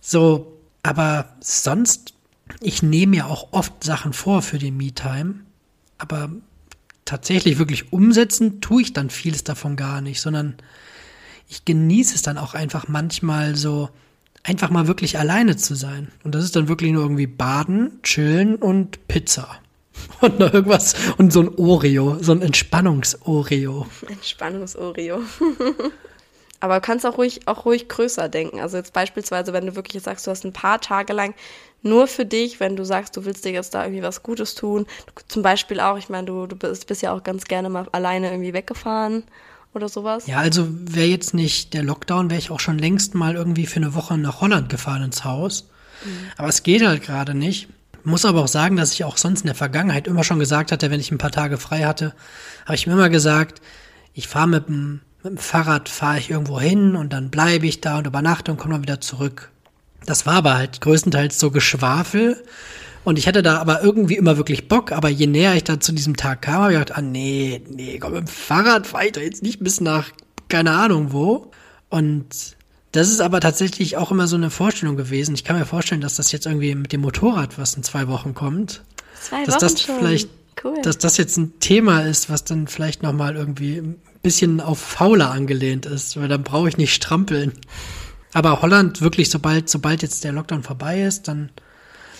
so, 0.00 0.58
aber 0.82 1.36
sonst, 1.40 2.14
ich 2.60 2.82
nehme 2.82 3.10
mir 3.10 3.26
auch 3.26 3.52
oft 3.52 3.84
Sachen 3.84 4.12
vor 4.14 4.42
für 4.42 4.58
die 4.58 4.70
Me-Time 4.70 5.44
aber 5.98 6.30
tatsächlich 7.04 7.58
wirklich 7.58 7.92
umsetzen 7.92 8.60
tue 8.60 8.82
ich 8.82 8.92
dann 8.92 9.10
vieles 9.10 9.44
davon 9.44 9.76
gar 9.76 10.00
nicht, 10.00 10.20
sondern 10.20 10.56
ich 11.48 11.64
genieße 11.64 12.14
es 12.14 12.22
dann 12.22 12.38
auch 12.38 12.54
einfach 12.54 12.88
manchmal 12.88 13.56
so, 13.56 13.90
einfach 14.42 14.70
mal 14.70 14.86
wirklich 14.86 15.18
alleine 15.18 15.56
zu 15.56 15.74
sein. 15.74 16.12
Und 16.22 16.34
das 16.34 16.44
ist 16.44 16.56
dann 16.56 16.68
wirklich 16.68 16.92
nur 16.92 17.02
irgendwie 17.02 17.26
Baden, 17.26 18.00
Chillen 18.02 18.56
und 18.56 19.08
Pizza. 19.08 19.58
Und 20.20 20.40
noch 20.40 20.52
irgendwas, 20.52 20.96
und 21.18 21.32
so 21.32 21.42
ein 21.42 21.54
Oreo, 21.56 22.18
so 22.20 22.32
ein 22.32 22.42
Entspannungs-Oreo. 22.42 23.86
Entspannungs-Oreo. 24.08 25.22
Aber 26.60 26.74
du 26.76 26.80
kannst 26.80 27.06
auch 27.06 27.16
ruhig, 27.16 27.46
auch 27.46 27.64
ruhig 27.64 27.88
größer 27.88 28.28
denken. 28.28 28.58
Also 28.58 28.76
jetzt 28.76 28.92
beispielsweise, 28.92 29.52
wenn 29.52 29.66
du 29.66 29.76
wirklich 29.76 30.02
sagst, 30.02 30.26
du 30.26 30.32
hast 30.32 30.44
ein 30.44 30.52
paar 30.52 30.80
Tage 30.80 31.12
lang 31.12 31.34
nur 31.84 32.06
für 32.06 32.24
dich, 32.24 32.60
wenn 32.60 32.76
du 32.76 32.84
sagst, 32.84 33.16
du 33.16 33.24
willst 33.24 33.44
dir 33.44 33.52
jetzt 33.52 33.74
da 33.74 33.84
irgendwie 33.84 34.02
was 34.02 34.22
Gutes 34.22 34.54
tun. 34.54 34.86
Zum 35.28 35.42
Beispiel 35.42 35.80
auch, 35.80 35.98
ich 35.98 36.08
meine, 36.08 36.26
du, 36.26 36.46
du 36.46 36.56
bist, 36.56 36.86
bist 36.86 37.02
ja 37.02 37.12
auch 37.12 37.22
ganz 37.22 37.44
gerne 37.44 37.68
mal 37.68 37.86
alleine 37.92 38.30
irgendwie 38.30 38.54
weggefahren 38.54 39.24
oder 39.74 39.88
sowas. 39.88 40.26
Ja, 40.26 40.38
also 40.38 40.66
wäre 40.68 41.06
jetzt 41.06 41.34
nicht 41.34 41.74
der 41.74 41.82
Lockdown, 41.82 42.30
wäre 42.30 42.38
ich 42.38 42.50
auch 42.50 42.60
schon 42.60 42.78
längst 42.78 43.14
mal 43.14 43.34
irgendwie 43.34 43.66
für 43.66 43.76
eine 43.76 43.94
Woche 43.94 44.16
nach 44.16 44.40
Holland 44.40 44.68
gefahren 44.70 45.02
ins 45.02 45.24
Haus. 45.24 45.68
Mhm. 46.04 46.30
Aber 46.36 46.48
es 46.48 46.62
geht 46.62 46.84
halt 46.84 47.02
gerade 47.02 47.34
nicht. 47.34 47.68
Muss 48.02 48.24
aber 48.24 48.42
auch 48.42 48.48
sagen, 48.48 48.76
dass 48.76 48.92
ich 48.92 49.04
auch 49.04 49.16
sonst 49.16 49.40
in 49.40 49.46
der 49.46 49.54
Vergangenheit 49.54 50.06
immer 50.06 50.24
schon 50.24 50.38
gesagt 50.38 50.72
hatte, 50.72 50.90
wenn 50.90 51.00
ich 51.00 51.10
ein 51.10 51.18
paar 51.18 51.30
Tage 51.30 51.56
frei 51.56 51.84
hatte, 51.84 52.14
habe 52.64 52.74
ich 52.74 52.86
mir 52.86 52.92
immer 52.92 53.08
gesagt, 53.08 53.62
ich 54.12 54.28
fahre 54.28 54.48
mit 54.48 54.68
dem, 54.68 55.00
mit 55.22 55.32
dem 55.32 55.38
Fahrrad, 55.38 55.88
fahre 55.88 56.18
ich 56.18 56.30
irgendwo 56.30 56.60
hin 56.60 56.96
und 56.96 57.12
dann 57.12 57.30
bleibe 57.30 57.66
ich 57.66 57.80
da 57.80 57.98
und 57.98 58.06
übernachte 58.06 58.52
und 58.52 58.58
komme 58.58 58.74
dann 58.74 58.82
wieder 58.82 59.00
zurück. 59.00 59.50
Das 60.06 60.26
war 60.26 60.34
aber 60.34 60.54
halt 60.54 60.80
größtenteils 60.80 61.38
so 61.38 61.50
Geschwafel. 61.50 62.42
Und 63.04 63.18
ich 63.18 63.28
hatte 63.28 63.42
da 63.42 63.58
aber 63.58 63.82
irgendwie 63.82 64.16
immer 64.16 64.38
wirklich 64.38 64.68
Bock, 64.68 64.90
aber 64.90 65.10
je 65.10 65.26
näher 65.26 65.54
ich 65.54 65.64
da 65.64 65.78
zu 65.78 65.92
diesem 65.92 66.16
Tag 66.16 66.42
kam, 66.42 66.62
habe 66.62 66.72
ich 66.72 66.78
gedacht, 66.78 66.98
ah 66.98 67.02
nee, 67.02 67.62
nee, 67.68 67.98
komm, 67.98 68.12
mit 68.12 68.22
dem 68.22 68.26
Fahrrad 68.26 68.86
fahre 68.86 69.06
ich 69.06 69.12
doch 69.12 69.20
jetzt 69.20 69.42
nicht 69.42 69.60
bis 69.60 69.80
nach 69.80 70.10
keine 70.48 70.72
Ahnung 70.72 71.12
wo. 71.12 71.50
Und 71.90 72.56
das 72.92 73.10
ist 73.10 73.20
aber 73.20 73.40
tatsächlich 73.40 73.96
auch 73.96 74.10
immer 74.10 74.26
so 74.26 74.36
eine 74.36 74.50
Vorstellung 74.50 74.96
gewesen. 74.96 75.34
Ich 75.34 75.44
kann 75.44 75.58
mir 75.58 75.66
vorstellen, 75.66 76.00
dass 76.00 76.16
das 76.16 76.32
jetzt 76.32 76.46
irgendwie 76.46 76.74
mit 76.74 76.92
dem 76.92 77.00
Motorrad, 77.00 77.58
was 77.58 77.74
in 77.74 77.82
zwei 77.82 78.08
Wochen 78.08 78.34
kommt, 78.34 78.82
zwei 79.20 79.44
dass 79.44 79.56
Wochen 79.56 79.60
das 79.60 79.82
schon. 79.82 79.98
vielleicht, 79.98 80.30
cool. 80.62 80.80
dass 80.82 80.98
das 80.98 81.16
jetzt 81.16 81.36
ein 81.36 81.58
Thema 81.60 82.02
ist, 82.02 82.30
was 82.30 82.44
dann 82.44 82.68
vielleicht 82.68 83.02
nochmal 83.02 83.36
irgendwie 83.36 83.78
ein 83.78 83.96
bisschen 84.22 84.60
auf 84.60 84.78
fauler 84.78 85.30
angelehnt 85.30 85.86
ist, 85.86 86.16
weil 86.18 86.28
dann 86.28 86.44
brauche 86.44 86.68
ich 86.68 86.76
nicht 86.76 86.94
strampeln. 86.94 87.52
Aber 88.34 88.60
Holland 88.60 89.00
wirklich, 89.00 89.30
sobald, 89.30 89.70
sobald 89.70 90.02
jetzt 90.02 90.24
der 90.24 90.32
Lockdown 90.32 90.62
vorbei 90.62 91.02
ist, 91.02 91.28
dann, 91.28 91.50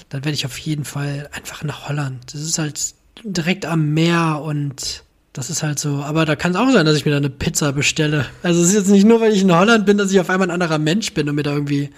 dann 0.08 0.24
werde 0.24 0.34
ich 0.34 0.46
auf 0.46 0.56
jeden 0.58 0.84
Fall 0.84 1.28
einfach 1.32 1.62
nach 1.64 1.88
Holland. 1.88 2.32
Das 2.32 2.40
ist 2.40 2.58
halt 2.58 2.80
direkt 3.24 3.66
am 3.66 3.92
Meer 3.92 4.40
und 4.42 5.02
das 5.32 5.50
ist 5.50 5.62
halt 5.62 5.78
so. 5.78 6.02
Aber 6.02 6.24
da 6.24 6.36
kann 6.36 6.52
es 6.52 6.56
auch 6.56 6.70
sein, 6.70 6.86
dass 6.86 6.96
ich 6.96 7.04
mir 7.04 7.10
da 7.10 7.16
eine 7.18 7.30
Pizza 7.30 7.72
bestelle. 7.72 8.26
Also 8.42 8.62
es 8.62 8.68
ist 8.68 8.74
jetzt 8.74 8.90
nicht 8.90 9.06
nur, 9.06 9.20
weil 9.20 9.32
ich 9.32 9.42
in 9.42 9.54
Holland 9.54 9.84
bin, 9.84 9.98
dass 9.98 10.12
ich 10.12 10.20
auf 10.20 10.30
einmal 10.30 10.48
ein 10.48 10.54
anderer 10.54 10.78
Mensch 10.78 11.12
bin 11.12 11.28
und 11.28 11.34
mir 11.34 11.42
da 11.42 11.52
irgendwie. 11.52 11.90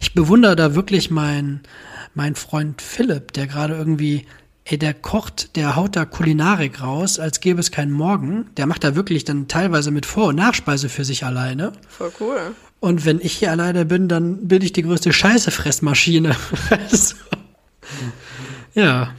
Ich 0.00 0.14
bewundere 0.14 0.56
da 0.56 0.74
wirklich 0.74 1.10
meinen 1.10 1.60
mein 2.14 2.34
Freund 2.34 2.80
Philipp, 2.80 3.32
der 3.32 3.46
gerade 3.46 3.74
irgendwie 3.74 4.26
ey, 4.66 4.78
der 4.78 4.94
kocht, 4.94 5.56
der 5.56 5.76
haut 5.76 5.96
da 5.96 6.04
Kulinarik 6.04 6.82
raus, 6.82 7.18
als 7.18 7.40
gäbe 7.40 7.60
es 7.60 7.70
keinen 7.70 7.92
Morgen. 7.92 8.50
Der 8.56 8.66
macht 8.66 8.84
da 8.84 8.96
wirklich 8.96 9.24
dann 9.24 9.48
teilweise 9.48 9.90
mit 9.90 10.06
Vor- 10.06 10.28
und 10.28 10.36
Nachspeise 10.36 10.88
für 10.88 11.04
sich 11.04 11.24
alleine. 11.24 11.72
Voll 11.88 12.12
cool. 12.20 12.54
Und 12.80 13.04
wenn 13.04 13.20
ich 13.20 13.32
hier 13.32 13.50
alleine 13.50 13.84
bin, 13.84 14.08
dann 14.08 14.48
bin 14.48 14.62
ich 14.62 14.72
die 14.72 14.82
größte 14.82 15.12
Scheißefressmaschine. 15.12 16.36
also, 16.70 17.16
ja. 18.74 19.14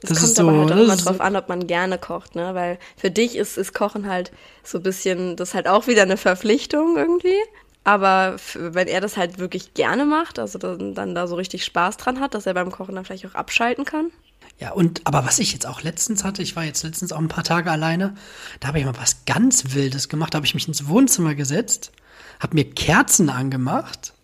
Das, 0.00 0.10
das 0.10 0.18
kommt 0.18 0.30
ist 0.30 0.36
so, 0.36 0.48
aber 0.48 0.58
halt 0.58 0.72
auch 0.72 0.76
immer 0.76 0.96
drauf 0.96 1.20
an, 1.20 1.36
ob 1.36 1.48
man 1.48 1.66
gerne 1.66 1.98
kocht, 1.98 2.34
ne? 2.34 2.54
Weil 2.54 2.78
für 2.96 3.10
dich 3.10 3.36
ist, 3.36 3.58
ist 3.58 3.74
Kochen 3.74 4.08
halt 4.08 4.32
so 4.64 4.78
ein 4.78 4.82
bisschen, 4.82 5.36
das 5.36 5.50
ist 5.50 5.54
halt 5.54 5.68
auch 5.68 5.86
wieder 5.86 6.02
eine 6.02 6.16
Verpflichtung 6.16 6.96
irgendwie. 6.96 7.36
Aber 7.84 8.36
wenn 8.54 8.88
er 8.88 9.00
das 9.00 9.16
halt 9.16 9.38
wirklich 9.38 9.74
gerne 9.74 10.04
macht, 10.04 10.38
also 10.38 10.58
dann, 10.58 10.94
dann 10.94 11.14
da 11.14 11.26
so 11.26 11.34
richtig 11.34 11.64
Spaß 11.64 11.96
dran 11.96 12.20
hat, 12.20 12.34
dass 12.34 12.46
er 12.46 12.54
beim 12.54 12.70
Kochen 12.70 12.94
dann 12.94 13.04
vielleicht 13.04 13.26
auch 13.26 13.34
abschalten 13.34 13.84
kann. 13.84 14.10
Ja, 14.58 14.72
und 14.72 15.02
aber 15.04 15.24
was 15.24 15.38
ich 15.38 15.52
jetzt 15.52 15.66
auch 15.66 15.82
letztens 15.82 16.22
hatte, 16.22 16.42
ich 16.42 16.56
war 16.56 16.64
jetzt 16.64 16.82
letztens 16.82 17.12
auch 17.12 17.18
ein 17.18 17.28
paar 17.28 17.44
Tage 17.44 17.70
alleine, 17.70 18.14
da 18.60 18.68
habe 18.68 18.78
ich 18.78 18.84
mal 18.84 18.96
was 18.98 19.24
ganz 19.24 19.74
Wildes 19.74 20.10
gemacht, 20.10 20.34
da 20.34 20.36
habe 20.36 20.46
ich 20.46 20.54
mich 20.54 20.68
ins 20.68 20.86
Wohnzimmer 20.86 21.34
gesetzt 21.34 21.92
habe 22.40 22.54
mir 22.54 22.64
Kerzen 22.64 23.28
angemacht 23.30 24.14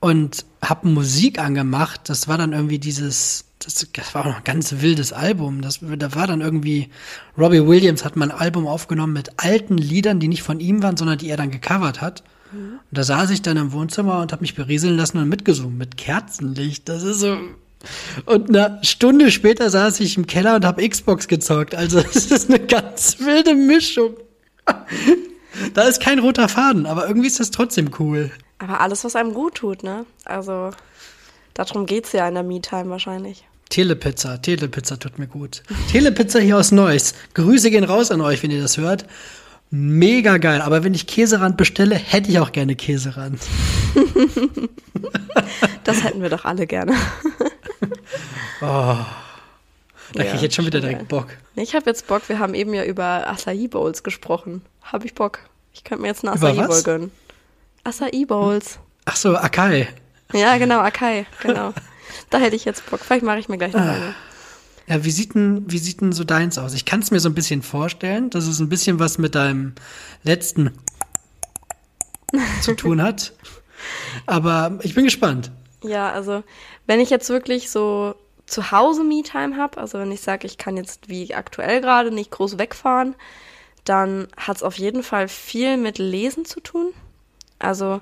und 0.00 0.44
habe 0.62 0.88
Musik 0.88 1.38
angemacht. 1.38 2.02
Das 2.04 2.28
war 2.28 2.38
dann 2.38 2.52
irgendwie 2.52 2.78
dieses, 2.78 3.46
das, 3.58 3.86
das 3.92 4.14
war 4.14 4.22
auch 4.22 4.30
noch 4.30 4.36
ein 4.38 4.44
ganz 4.44 4.76
wildes 4.78 5.12
Album. 5.12 5.62
Das, 5.62 5.80
da 5.80 6.14
war 6.14 6.26
dann 6.26 6.40
irgendwie, 6.40 6.90
Robbie 7.36 7.66
Williams 7.66 8.04
hat 8.04 8.16
mal 8.16 8.30
ein 8.30 8.38
Album 8.38 8.66
aufgenommen 8.66 9.14
mit 9.14 9.30
alten 9.38 9.78
Liedern, 9.78 10.20
die 10.20 10.28
nicht 10.28 10.42
von 10.42 10.60
ihm 10.60 10.82
waren, 10.82 10.96
sondern 10.96 11.18
die 11.18 11.28
er 11.28 11.36
dann 11.36 11.50
gecovert 11.50 12.00
hat. 12.00 12.22
Und 12.52 12.80
da 12.90 13.02
saß 13.02 13.30
ich 13.30 13.42
dann 13.42 13.56
im 13.56 13.72
Wohnzimmer 13.72 14.20
und 14.20 14.32
habe 14.32 14.40
mich 14.40 14.54
berieseln 14.54 14.96
lassen 14.96 15.18
und 15.18 15.28
mitgesungen 15.28 15.76
mit 15.76 15.96
Kerzenlicht. 15.96 16.88
Das 16.88 17.02
ist 17.02 17.20
so. 17.20 17.36
Und 18.24 18.48
eine 18.48 18.80
Stunde 18.82 19.30
später 19.30 19.70
saß 19.70 20.00
ich 20.00 20.16
im 20.16 20.26
Keller 20.26 20.56
und 20.56 20.64
habe 20.64 20.86
Xbox 20.88 21.28
gezockt. 21.28 21.74
Also 21.74 21.98
es 22.14 22.30
ist 22.30 22.48
eine 22.48 22.60
ganz 22.60 23.18
wilde 23.20 23.54
Mischung. 23.54 24.14
Da 25.74 25.82
ist 25.82 26.00
kein 26.00 26.18
roter 26.18 26.48
Faden, 26.48 26.86
aber 26.86 27.06
irgendwie 27.06 27.28
ist 27.28 27.40
das 27.40 27.50
trotzdem 27.50 27.90
cool. 27.98 28.30
Aber 28.58 28.80
alles, 28.80 29.04
was 29.04 29.16
einem 29.16 29.34
gut 29.34 29.56
tut, 29.56 29.82
ne? 29.82 30.04
Also, 30.24 30.70
darum 31.54 31.86
geht's 31.86 32.12
ja 32.12 32.26
in 32.28 32.34
der 32.34 32.42
Me-Time 32.42 32.90
wahrscheinlich. 32.90 33.44
Telepizza, 33.68 34.38
Telepizza 34.38 34.96
tut 34.96 35.18
mir 35.18 35.26
gut. 35.26 35.62
Telepizza 35.90 36.38
hier 36.38 36.56
aus 36.56 36.72
Neuss. 36.72 37.14
Grüße 37.34 37.70
gehen 37.70 37.84
raus 37.84 38.10
an 38.10 38.20
euch, 38.20 38.42
wenn 38.42 38.50
ihr 38.50 38.62
das 38.62 38.78
hört. 38.78 39.06
Mega 39.70 40.38
geil. 40.38 40.62
Aber 40.62 40.82
wenn 40.84 40.94
ich 40.94 41.06
Käserand 41.06 41.56
bestelle, 41.56 41.94
hätte 41.94 42.30
ich 42.30 42.38
auch 42.38 42.52
gerne 42.52 42.74
Käserand. 42.74 43.40
das 45.84 46.02
hätten 46.02 46.22
wir 46.22 46.30
doch 46.30 46.46
alle 46.46 46.66
gerne. 46.66 46.92
oh. 48.62 48.96
Da 50.14 50.24
ja, 50.24 50.24
kriege 50.24 50.36
ich 50.36 50.42
jetzt 50.42 50.54
schon 50.54 50.64
wieder 50.64 50.80
direkt 50.80 51.08
Bock. 51.08 51.28
Ich 51.54 51.74
habe 51.74 51.84
jetzt 51.86 52.06
Bock. 52.06 52.30
Wir 52.30 52.38
haben 52.38 52.54
eben 52.54 52.72
ja 52.72 52.84
über 52.84 53.28
Acai 53.28 53.68
Bowls 53.68 54.02
gesprochen. 54.02 54.62
Habe 54.92 55.06
ich 55.06 55.14
Bock. 55.14 55.40
Ich 55.72 55.84
könnte 55.84 56.02
mir 56.02 56.08
jetzt 56.08 56.24
eine 56.24 56.32
Acai 56.32 56.66
Bowl 56.66 56.82
gönnen. 56.82 57.12
Acai 57.84 58.24
Bowls. 58.26 58.78
Ach 59.04 59.16
so, 59.16 59.36
Akai. 59.36 59.88
Ja, 60.32 60.56
genau, 60.58 60.80
Akai, 60.80 61.26
genau. 61.42 61.72
da 62.30 62.38
hätte 62.38 62.56
ich 62.56 62.64
jetzt 62.64 62.88
Bock. 62.90 63.00
Vielleicht 63.00 63.24
mache 63.24 63.38
ich 63.38 63.48
mir 63.48 63.58
gleich 63.58 63.74
noch 63.74 63.82
eine. 63.82 64.14
Ja, 64.86 65.04
wie 65.04 65.10
sieht 65.10 65.34
denn, 65.34 65.70
wie 65.70 65.78
sieht 65.78 66.00
denn 66.00 66.12
so 66.12 66.24
deins 66.24 66.56
aus? 66.56 66.72
Ich 66.72 66.86
kann 66.86 67.00
es 67.00 67.10
mir 67.10 67.20
so 67.20 67.28
ein 67.28 67.34
bisschen 67.34 67.62
vorstellen, 67.62 68.30
dass 68.30 68.46
es 68.46 68.58
ein 68.58 68.70
bisschen 68.70 68.98
was 68.98 69.18
mit 69.18 69.34
deinem 69.34 69.74
letzten 70.22 70.72
zu 72.62 72.74
tun 72.74 73.02
hat. 73.02 73.34
Aber 74.26 74.78
ich 74.82 74.94
bin 74.94 75.04
gespannt. 75.04 75.50
Ja, 75.82 76.10
also 76.10 76.42
wenn 76.86 77.00
ich 77.00 77.10
jetzt 77.10 77.28
wirklich 77.28 77.70
so 77.70 78.14
zu 78.46 78.70
Hause 78.70 79.04
Me-Time 79.04 79.56
habe, 79.58 79.78
also 79.78 79.98
wenn 79.98 80.10
ich 80.10 80.22
sage, 80.22 80.46
ich 80.46 80.56
kann 80.56 80.78
jetzt 80.78 81.10
wie 81.10 81.34
aktuell 81.34 81.82
gerade 81.82 82.10
nicht 82.10 82.30
groß 82.30 82.56
wegfahren, 82.56 83.14
dann 83.88 84.28
hat 84.36 84.56
es 84.58 84.62
auf 84.62 84.78
jeden 84.78 85.02
Fall 85.02 85.28
viel 85.28 85.76
mit 85.76 85.98
Lesen 85.98 86.44
zu 86.44 86.60
tun. 86.60 86.92
Also 87.58 88.00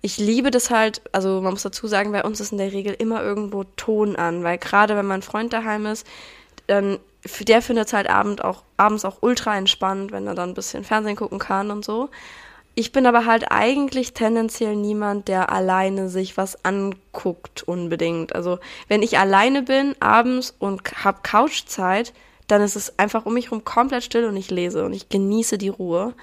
ich 0.00 0.18
liebe 0.18 0.50
das 0.50 0.70
halt, 0.70 1.00
also 1.12 1.40
man 1.40 1.52
muss 1.52 1.62
dazu 1.62 1.86
sagen, 1.86 2.12
bei 2.12 2.24
uns 2.24 2.40
ist 2.40 2.52
in 2.52 2.58
der 2.58 2.72
Regel 2.72 2.94
immer 2.98 3.22
irgendwo 3.22 3.64
Ton 3.76 4.16
an, 4.16 4.42
weil 4.42 4.58
gerade 4.58 4.96
wenn 4.96 5.06
mein 5.06 5.22
Freund 5.22 5.52
daheim 5.52 5.86
ist, 5.86 6.06
dann 6.66 6.98
der 7.40 7.62
findet 7.62 7.86
es 7.86 7.92
halt 7.92 8.10
abend 8.10 8.42
auch, 8.42 8.64
abends 8.76 9.04
auch 9.04 9.18
ultra 9.20 9.56
entspannt, 9.56 10.10
wenn 10.10 10.26
er 10.26 10.34
dann 10.34 10.50
ein 10.50 10.54
bisschen 10.54 10.82
Fernsehen 10.82 11.14
gucken 11.14 11.38
kann 11.38 11.70
und 11.70 11.84
so. 11.84 12.10
Ich 12.74 12.90
bin 12.90 13.06
aber 13.06 13.26
halt 13.26 13.52
eigentlich 13.52 14.14
tendenziell 14.14 14.74
niemand, 14.74 15.28
der 15.28 15.52
alleine 15.52 16.08
sich 16.08 16.36
was 16.36 16.64
anguckt 16.64 17.62
unbedingt. 17.62 18.34
Also 18.34 18.58
wenn 18.88 19.02
ich 19.02 19.18
alleine 19.18 19.62
bin 19.62 19.94
abends 20.00 20.54
und 20.58 21.04
hab 21.04 21.22
Couchzeit, 21.22 22.12
dann 22.52 22.62
ist 22.62 22.76
es 22.76 22.98
einfach 22.98 23.24
um 23.24 23.34
mich 23.34 23.46
herum 23.46 23.64
komplett 23.64 24.04
still 24.04 24.26
und 24.26 24.36
ich 24.36 24.50
lese 24.50 24.84
und 24.84 24.92
ich 24.92 25.08
genieße 25.08 25.58
die 25.58 25.70
Ruhe. 25.70 26.14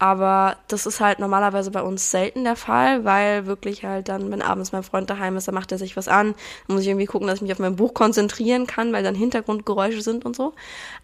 Aber 0.00 0.56
das 0.68 0.86
ist 0.86 1.00
halt 1.00 1.18
normalerweise 1.18 1.72
bei 1.72 1.82
uns 1.82 2.12
selten 2.12 2.44
der 2.44 2.54
Fall, 2.54 3.04
weil 3.04 3.46
wirklich 3.46 3.84
halt 3.84 4.08
dann, 4.08 4.30
wenn 4.30 4.42
abends 4.42 4.70
mein 4.70 4.84
Freund 4.84 5.10
daheim 5.10 5.36
ist, 5.36 5.48
dann 5.48 5.56
macht 5.56 5.72
er 5.72 5.78
sich 5.78 5.96
was 5.96 6.06
an. 6.06 6.34
Dann 6.66 6.76
muss 6.76 6.82
ich 6.82 6.88
irgendwie 6.88 7.06
gucken, 7.06 7.26
dass 7.26 7.36
ich 7.36 7.42
mich 7.42 7.52
auf 7.52 7.58
mein 7.58 7.74
Buch 7.74 7.94
konzentrieren 7.94 8.68
kann, 8.68 8.92
weil 8.92 9.02
dann 9.02 9.16
Hintergrundgeräusche 9.16 10.00
sind 10.00 10.24
und 10.24 10.36
so. 10.36 10.54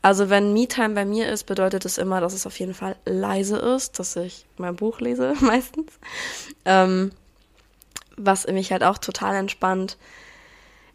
Also 0.01 0.31
wenn 0.31 0.53
Me-Time 0.53 0.95
bei 0.95 1.05
mir 1.05 1.29
ist, 1.29 1.45
bedeutet 1.45 1.85
es 1.85 1.97
das 1.97 2.03
immer, 2.03 2.21
dass 2.21 2.35
es 2.35 2.47
auf 2.47 2.59
jeden 2.61 2.75
Fall 2.75 2.95
leise 3.05 3.57
ist, 3.57 3.99
dass 3.99 4.15
ich 4.15 4.47
mein 4.59 4.77
Buch 4.77 5.01
lese 5.01 5.35
meistens. 5.41 5.91
Ähm, 6.65 7.11
was 8.17 8.47
mich 8.47 8.71
halt 8.71 8.85
auch 8.85 8.99
total 8.99 9.35
entspannt, 9.35 9.99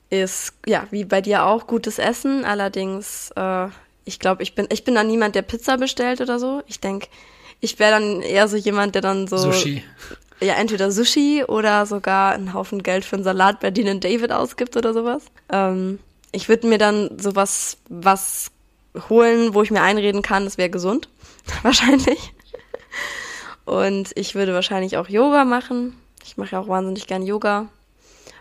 ist, 0.10 0.54
ja, 0.66 0.88
wie 0.92 1.06
bei 1.06 1.22
dir 1.22 1.46
auch, 1.46 1.68
gutes 1.68 2.00
Essen. 2.00 2.46
Allerdings, 2.46 3.32
äh, 3.36 3.68
ich 4.06 4.20
glaube, 4.20 4.44
ich 4.44 4.56
bin, 4.56 4.68
ich 4.72 4.84
bin 4.84 4.96
dann 4.96 5.08
niemand, 5.08 5.36
der 5.36 5.42
Pizza 5.44 5.78
bestellt 5.78 6.22
oder 6.22 6.40
so. 6.40 6.64
Ich 6.68 6.80
denke, 6.80 7.08
ich 7.60 7.80
wäre 7.80 7.92
dann 7.92 8.22
eher 8.22 8.48
so 8.48 8.58
jemand, 8.58 8.96
der 8.96 9.02
dann 9.02 9.28
so. 9.28 9.38
Sushi. 9.38 9.84
Ja, 10.42 10.54
entweder 10.54 10.90
Sushi 10.92 11.44
oder 11.46 11.86
sogar 11.86 12.32
einen 12.32 12.54
Haufen 12.54 12.82
Geld 12.82 13.04
für 13.04 13.18
einen 13.18 13.26
Salat 13.26 13.60
bei 13.60 13.72
Dean 13.72 14.00
David 14.00 14.32
ausgibt 14.32 14.78
oder 14.78 14.94
sowas. 14.94 15.24
Ähm, 15.52 16.00
ich 16.32 16.48
würde 16.48 16.68
mir 16.68 16.78
dann 16.78 17.20
sowas 17.20 17.78
was 17.90 18.52
holen, 19.10 19.54
wo 19.54 19.62
ich 19.62 19.72
mir 19.72 19.82
einreden 19.82 20.22
kann, 20.22 20.46
es 20.46 20.58
wäre 20.58 20.70
gesund. 20.70 21.10
wahrscheinlich. 21.64 22.34
Und 23.66 24.12
ich 24.16 24.34
würde 24.34 24.54
wahrscheinlich 24.54 24.98
auch 24.98 25.10
Yoga 25.10 25.46
machen. 25.46 25.96
Ich 26.24 26.38
mache 26.38 26.54
ja 26.54 26.60
auch 26.60 26.68
wahnsinnig 26.68 27.06
gern 27.06 27.24
Yoga. 27.24 27.68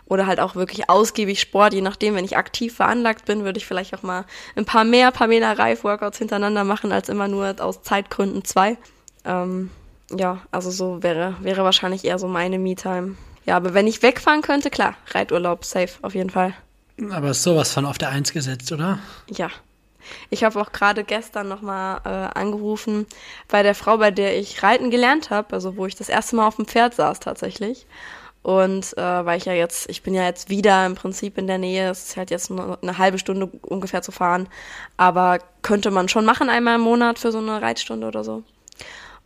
Oder 0.09 0.25
halt 0.25 0.39
auch 0.39 0.55
wirklich 0.55 0.89
ausgiebig 0.89 1.39
Sport, 1.39 1.73
je 1.73 1.81
nachdem, 1.81 2.15
wenn 2.15 2.25
ich 2.25 2.35
aktiv 2.35 2.75
veranlagt 2.75 3.25
bin, 3.25 3.45
würde 3.45 3.59
ich 3.59 3.65
vielleicht 3.65 3.93
auch 3.95 4.03
mal 4.03 4.25
ein 4.55 4.65
paar 4.65 4.83
mehr 4.83 5.11
Pamela 5.11 5.53
Reif 5.53 5.83
Workouts 5.83 6.17
hintereinander 6.17 6.63
machen, 6.63 6.91
als 6.91 7.09
immer 7.09 7.27
nur 7.27 7.55
aus 7.59 7.83
Zeitgründen 7.83 8.43
zwei. 8.43 8.77
Ähm, 9.23 9.69
ja, 10.11 10.39
also 10.51 10.71
so 10.71 11.03
wäre, 11.03 11.35
wäre 11.41 11.63
wahrscheinlich 11.63 12.03
eher 12.03 12.17
so 12.17 12.27
meine 12.27 12.57
Me-Time. 12.57 13.15
Ja, 13.45 13.55
aber 13.55 13.73
wenn 13.73 13.87
ich 13.87 14.01
wegfahren 14.01 14.41
könnte, 14.41 14.69
klar, 14.69 14.95
Reiturlaub, 15.11 15.63
safe, 15.63 15.93
auf 16.01 16.15
jeden 16.15 16.31
Fall. 16.31 16.53
Aber 17.11 17.29
ist 17.29 17.43
sowas 17.43 17.71
von 17.71 17.85
auf 17.85 17.97
der 17.97 18.09
Eins 18.09 18.33
gesetzt, 18.33 18.71
oder? 18.71 18.99
Ja. 19.29 19.49
Ich 20.31 20.43
habe 20.43 20.59
auch 20.59 20.71
gerade 20.71 21.03
gestern 21.03 21.47
nochmal 21.47 22.01
äh, 22.03 22.37
angerufen 22.39 23.05
bei 23.47 23.61
der 23.61 23.75
Frau, 23.75 23.97
bei 23.97 24.09
der 24.09 24.37
ich 24.39 24.63
reiten 24.63 24.89
gelernt 24.89 25.29
habe, 25.29 25.53
also 25.53 25.77
wo 25.77 25.85
ich 25.85 25.95
das 25.95 26.09
erste 26.09 26.35
Mal 26.35 26.47
auf 26.47 26.55
dem 26.55 26.65
Pferd 26.65 26.95
saß 26.95 27.19
tatsächlich. 27.19 27.85
Und 28.49 28.97
äh, 28.97 29.25
weil 29.25 29.37
ich 29.37 29.45
ja 29.45 29.53
jetzt, 29.53 29.87
ich 29.91 30.01
bin 30.01 30.15
ja 30.15 30.23
jetzt 30.23 30.49
wieder 30.49 30.83
im 30.87 30.95
Prinzip 30.95 31.37
in 31.37 31.45
der 31.45 31.59
Nähe, 31.59 31.91
es 31.91 32.07
ist 32.07 32.17
halt 32.17 32.31
jetzt 32.31 32.49
nur 32.49 32.79
eine 32.81 32.97
halbe 32.97 33.19
Stunde 33.19 33.45
ungefähr 33.61 34.01
zu 34.01 34.11
fahren, 34.11 34.49
aber 34.97 35.37
könnte 35.61 35.91
man 35.91 36.09
schon 36.09 36.25
machen 36.25 36.49
einmal 36.49 36.77
im 36.77 36.81
Monat 36.81 37.19
für 37.19 37.31
so 37.31 37.37
eine 37.37 37.61
Reitstunde 37.61 38.07
oder 38.07 38.23
so. 38.23 38.41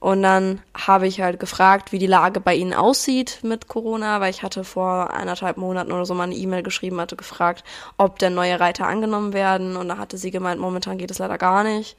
Und 0.01 0.23
dann 0.23 0.61
habe 0.75 1.07
ich 1.07 1.21
halt 1.21 1.39
gefragt, 1.39 1.93
wie 1.93 1.99
die 1.99 2.05
Lage 2.05 2.41
bei 2.41 2.53
ihnen 2.53 2.73
aussieht 2.73 3.39
mit 3.43 3.69
Corona, 3.69 4.19
weil 4.19 4.29
ich 4.29 4.43
hatte 4.43 4.65
vor 4.65 5.11
eineinhalb 5.11 5.55
Monaten 5.55 5.93
oder 5.93 6.05
so 6.05 6.13
mal 6.13 6.23
eine 6.23 6.35
E-Mail 6.35 6.61
geschrieben, 6.61 6.99
hatte 6.99 7.15
gefragt, 7.15 7.63
ob 7.95 8.19
denn 8.19 8.33
neue 8.33 8.59
Reiter 8.59 8.87
angenommen 8.87 9.31
werden. 9.31 9.77
Und 9.77 9.87
da 9.87 9.97
hatte 9.99 10.17
sie 10.17 10.31
gemeint, 10.31 10.59
momentan 10.59 10.97
geht 10.97 11.11
es 11.11 11.19
leider 11.19 11.37
gar 11.37 11.63
nicht, 11.63 11.95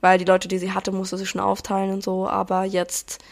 weil 0.00 0.16
die 0.16 0.24
Leute, 0.24 0.48
die 0.48 0.56
sie 0.56 0.72
hatte, 0.72 0.90
musste 0.90 1.18
sie 1.18 1.26
schon 1.26 1.42
aufteilen 1.42 1.92
und 1.92 2.02
so. 2.02 2.26
Aber 2.26 2.64
jetzt, 2.64 3.22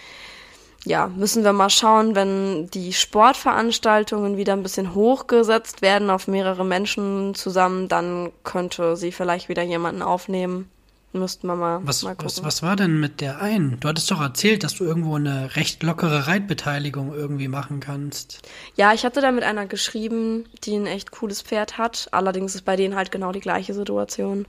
ja, 0.85 1.09
müssen 1.09 1.45
wir 1.45 1.53
mal 1.53 1.71
schauen, 1.71 2.15
wenn 2.15 2.71
die 2.71 2.93
Sportveranstaltungen 2.93 4.37
wieder 4.37 4.55
ein 4.55 4.63
bisschen 4.63 4.95
hochgesetzt 4.95 5.83
werden 5.83 6.11
auf 6.11 6.27
mehrere 6.27 6.65
Menschen 6.65 7.35
zusammen, 7.35 7.89
dann 7.89 8.31
könnte 8.45 8.97
sie 8.97 9.13
vielleicht 9.13 9.49
wieder 9.49 9.63
jemanden 9.63 10.03
aufnehmen. 10.03 10.71
Müssten 11.13 11.49
wir 11.49 11.57
mal, 11.57 11.81
was, 11.83 12.05
mal 12.05 12.11
gucken. 12.11 12.27
Was, 12.27 12.45
was 12.45 12.63
war 12.63 12.77
denn 12.77 13.01
mit 13.01 13.21
der 13.21 13.43
einen? 13.43 13.81
Du 13.81 13.89
hattest 13.89 14.11
doch 14.13 14.21
erzählt, 14.21 14.63
dass 14.63 14.77
du 14.77 14.85
irgendwo 14.85 15.17
eine 15.17 15.57
recht 15.57 15.83
lockere 15.83 16.29
Reitbeteiligung 16.29 17.13
irgendwie 17.13 17.49
machen 17.49 17.81
kannst. 17.81 18.49
Ja, 18.77 18.93
ich 18.95 19.05
hatte 19.05 19.21
da 19.21 19.33
mit 19.33 19.43
einer 19.43 19.67
geschrieben, 19.67 20.45
die 20.63 20.77
ein 20.77 20.87
echt 20.87 21.11
cooles 21.11 21.43
Pferd 21.43 21.79
hat. 21.79 22.09
Allerdings 22.13 22.55
ist 22.55 22.65
bei 22.65 22.77
denen 22.77 22.95
halt 22.95 23.11
genau 23.11 23.33
die 23.33 23.41
gleiche 23.41 23.75
Situation. 23.75 24.47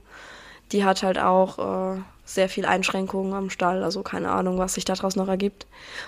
Die 0.72 0.84
hat 0.84 1.02
halt 1.02 1.18
auch 1.18 1.96
äh, 1.96 2.00
sehr 2.24 2.48
viel 2.48 2.64
Einschränkungen 2.64 3.34
am 3.34 3.50
Stall, 3.50 3.82
also 3.82 4.02
keine 4.02 4.30
Ahnung, 4.30 4.58
was 4.58 4.74
sich 4.74 4.84
daraus 4.84 5.16
noch 5.16 5.28
ergibt. 5.28 5.66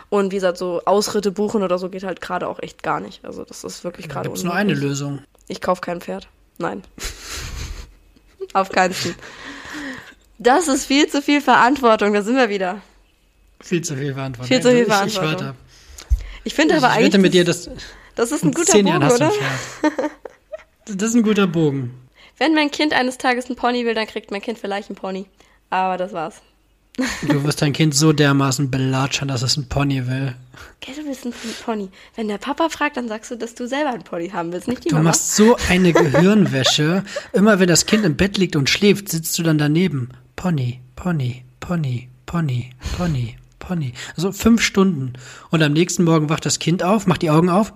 Und 0.09 0.33
wie 0.33 0.37
gesagt, 0.37 0.59
so 0.59 0.83
Ausritte 0.87 1.31
buchen 1.31 1.63
oder 1.63 1.79
so 1.79 1.91
geht 1.91 2.05
halt 2.05 2.21
gerade 2.21 2.49
auch 2.49 2.61
echt 2.61 2.83
gar 2.83 3.01
nicht. 3.01 3.25
Also 3.25 3.45
das 3.45 3.65
ist 3.65 3.85
wirklich 3.85 4.09
gerade 4.09 4.29
Gibt 4.29 4.39
es 4.39 4.45
nur 4.45 4.55
eine 4.55 4.75
Lösung? 4.75 5.21
Ich 5.49 5.61
kaufe 5.61 5.81
kein 5.81 6.01
Pferd. 6.01 6.29
Nein. 6.59 6.83
Auf 8.55 8.71
keinen 8.71 8.95
Fall. 8.95 9.15
Das 10.39 10.69
ist 10.69 10.87
viel 10.87 11.09
zu 11.09 11.23
viel 11.23 11.41
Verantwortung, 11.41 12.13
da 12.13 12.23
sind 12.23 12.37
wir 12.37 12.49
wieder. 12.49 12.81
Viel 13.61 13.83
zu 13.83 13.97
viel 13.97 14.15
Verantwortung. 14.15 14.49
Viel 14.49 14.61
zu 14.61 14.71
viel 14.71 14.87
Verantwortung. 14.87 15.55
Ich, 16.45 16.47
ich, 16.47 16.55
finde 16.55 16.77
aber 16.77 16.91
eigentlich. 16.91 17.07
Ich 17.09 17.13
wette 17.13 17.19
mit 17.19 17.35
dir, 17.35 17.45
dass. 17.45 17.71
Das 18.15 18.31
ist 18.31 18.45
ein 18.45 18.53
guter 18.53 18.73
Bogen, 18.75 18.97
oder? 18.97 19.33
das 20.87 21.09
ist 21.09 21.15
ein 21.15 21.23
guter 21.23 21.47
Bogen. 21.47 22.04
Wenn 22.39 22.55
mein 22.55 22.71
Kind 22.71 22.93
eines 22.93 23.19
Tages 23.19 23.49
ein 23.49 23.57
Pony 23.57 23.85
will, 23.85 23.95
dann 23.95 24.07
kriegt 24.07 24.31
mein 24.31 24.43
Kind 24.43 24.59
vielleicht 24.59 24.91
ein 24.91 24.97
Pony. 24.97 25.27
Aber 25.71 25.97
das 25.97 26.13
war's. 26.13 26.43
Du 27.29 27.43
wirst 27.43 27.61
dein 27.63 27.73
Kind 27.73 27.95
so 27.95 28.13
dermaßen 28.13 28.71
belatschern, 28.71 29.29
dass 29.29 29.43
es 29.43 29.57
ein 29.57 29.69
Pony 29.69 30.07
will. 30.07 30.35
Gell, 30.81 30.95
du 30.95 31.05
willst 31.05 31.25
ein 31.25 31.33
Pony. 31.65 31.89
Wenn 32.15 32.29
der 32.29 32.39
Papa 32.39 32.69
fragt, 32.69 32.97
dann 32.97 33.09
sagst 33.09 33.31
du, 33.31 33.37
dass 33.37 33.55
du 33.55 33.67
selber 33.67 33.91
ein 33.91 34.05
Pony 34.05 34.31
haben 34.31 34.53
willst, 34.53 34.69
nicht 34.69 34.85
die 34.85 34.89
du 34.91 34.95
Mama. 34.95 35.03
Du 35.03 35.09
machst 35.09 35.35
so 35.35 35.57
eine 35.69 35.93
Gehirnwäsche. 35.93 37.05
Immer 37.33 37.59
wenn 37.59 37.69
das 37.69 37.87
Kind 37.87 38.05
im 38.05 38.17
Bett 38.17 38.39
liegt 38.39 38.57
und 38.57 38.71
schläft, 38.71 39.09
sitzt 39.09 39.37
du 39.39 39.43
dann 39.43 39.59
daneben. 39.59 40.11
Pony, 40.37 40.81
Pony, 40.95 41.45
Pony, 41.61 42.09
Pony, 42.27 42.71
Pony, 42.97 43.37
Pony. 43.59 43.93
Also 44.17 44.31
fünf 44.33 44.63
Stunden. 44.63 45.15
Und 45.51 45.63
am 45.63 45.73
nächsten 45.73 46.05
Morgen 46.05 46.29
wacht 46.29 46.47
das 46.47 46.59
Kind 46.59 46.83
auf, 46.83 47.07
macht 47.07 47.23
die 47.23 47.31
Augen 47.31 47.49
auf. 47.49 47.73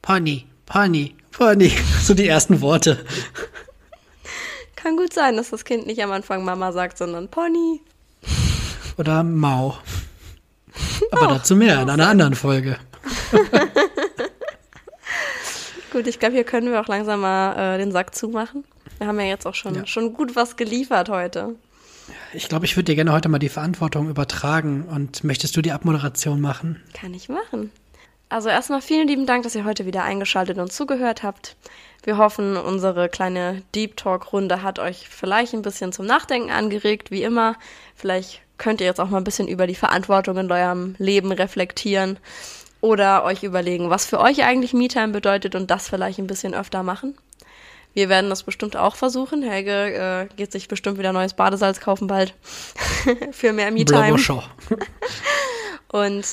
Pony, 0.00 0.46
Pony, 0.66 1.14
Pony. 1.32 1.72
So 2.02 2.14
die 2.14 2.26
ersten 2.26 2.60
Worte. 2.60 3.04
Kann 4.74 4.96
gut 4.96 5.12
sein, 5.12 5.36
dass 5.36 5.50
das 5.50 5.64
Kind 5.64 5.86
nicht 5.86 6.02
am 6.02 6.10
Anfang 6.10 6.44
Mama 6.44 6.72
sagt, 6.72 6.98
sondern 6.98 7.28
Pony. 7.28 7.80
Oder 8.98 9.22
Mau. 9.22 9.78
Aber 11.12 11.26
oh, 11.26 11.34
dazu 11.34 11.54
mehr 11.54 11.82
in 11.82 11.90
einer 11.90 12.08
anderen 12.08 12.34
Folge. 12.34 12.78
gut, 15.92 16.06
ich 16.06 16.18
glaube, 16.18 16.34
hier 16.34 16.44
können 16.44 16.72
wir 16.72 16.80
auch 16.80 16.88
langsam 16.88 17.20
mal 17.20 17.74
äh, 17.74 17.78
den 17.78 17.92
Sack 17.92 18.14
zumachen. 18.14 18.64
Wir 18.98 19.06
haben 19.06 19.20
ja 19.20 19.26
jetzt 19.26 19.46
auch 19.46 19.54
schon, 19.54 19.74
ja. 19.74 19.86
schon 19.86 20.14
gut 20.14 20.34
was 20.34 20.56
geliefert 20.56 21.08
heute. 21.08 21.56
Ich 22.34 22.48
glaube, 22.48 22.64
ich 22.64 22.76
würde 22.76 22.84
dir 22.84 22.96
gerne 22.96 23.12
heute 23.12 23.28
mal 23.28 23.38
die 23.38 23.48
Verantwortung 23.48 24.08
übertragen. 24.08 24.84
Und 24.84 25.24
möchtest 25.24 25.56
du 25.56 25.62
die 25.62 25.72
Abmoderation 25.72 26.40
machen? 26.40 26.82
Kann 26.94 27.14
ich 27.14 27.28
machen. 27.28 27.70
Also 28.32 28.48
erstmal 28.48 28.80
vielen 28.80 29.06
lieben 29.06 29.26
Dank, 29.26 29.42
dass 29.42 29.54
ihr 29.54 29.64
heute 29.64 29.84
wieder 29.84 30.04
eingeschaltet 30.04 30.58
und 30.58 30.72
zugehört 30.72 31.22
habt. 31.22 31.54
Wir 32.02 32.16
hoffen, 32.16 32.56
unsere 32.56 33.08
kleine 33.08 33.62
Deep 33.74 33.96
Talk-Runde 33.96 34.62
hat 34.62 34.78
euch 34.78 35.08
vielleicht 35.08 35.52
ein 35.52 35.62
bisschen 35.62 35.92
zum 35.92 36.06
Nachdenken 36.06 36.50
angeregt, 36.50 37.10
wie 37.10 37.22
immer. 37.22 37.56
Vielleicht 37.94 38.40
könnt 38.58 38.80
ihr 38.80 38.86
jetzt 38.86 39.00
auch 39.00 39.10
mal 39.10 39.18
ein 39.18 39.24
bisschen 39.24 39.48
über 39.48 39.66
die 39.66 39.74
Verantwortung 39.74 40.38
in 40.38 40.50
eurem 40.50 40.94
Leben 40.98 41.30
reflektieren 41.30 42.18
oder 42.80 43.24
euch 43.24 43.42
überlegen, 43.42 43.90
was 43.90 44.06
für 44.06 44.18
euch 44.18 44.42
eigentlich 44.42 44.72
Me-Time 44.72 45.08
bedeutet 45.08 45.54
und 45.54 45.70
das 45.70 45.88
vielleicht 45.88 46.18
ein 46.18 46.26
bisschen 46.26 46.54
öfter 46.54 46.82
machen. 46.82 47.16
Wir 47.94 48.08
werden 48.08 48.30
das 48.30 48.42
bestimmt 48.42 48.76
auch 48.76 48.96
versuchen. 48.96 49.42
Helge 49.42 49.94
äh, 49.94 50.34
geht 50.36 50.52
sich 50.52 50.66
bestimmt 50.68 50.98
wieder 50.98 51.12
neues 51.12 51.34
Badesalz 51.34 51.80
kaufen 51.80 52.06
bald 52.06 52.34
für 53.32 53.52
mehr 53.52 53.70
Me-Time. 53.70 54.18
und 55.88 56.24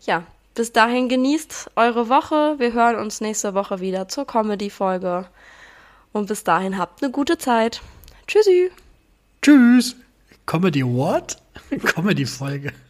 ja, 0.00 0.24
bis 0.54 0.72
dahin 0.72 1.08
genießt 1.08 1.70
eure 1.76 2.08
Woche. 2.08 2.54
Wir 2.58 2.72
hören 2.72 2.96
uns 2.96 3.20
nächste 3.20 3.54
Woche 3.54 3.80
wieder 3.80 4.08
zur 4.08 4.26
Comedy-Folge. 4.26 5.26
Und 6.12 6.28
bis 6.28 6.44
dahin 6.44 6.78
habt 6.78 7.02
eine 7.02 7.10
gute 7.10 7.38
Zeit. 7.38 7.80
Tschüssi. 8.26 8.70
Tschüss. 9.42 9.96
Comedy 10.46 10.84
what? 10.84 11.38
Comedy-Folge. 11.84 12.72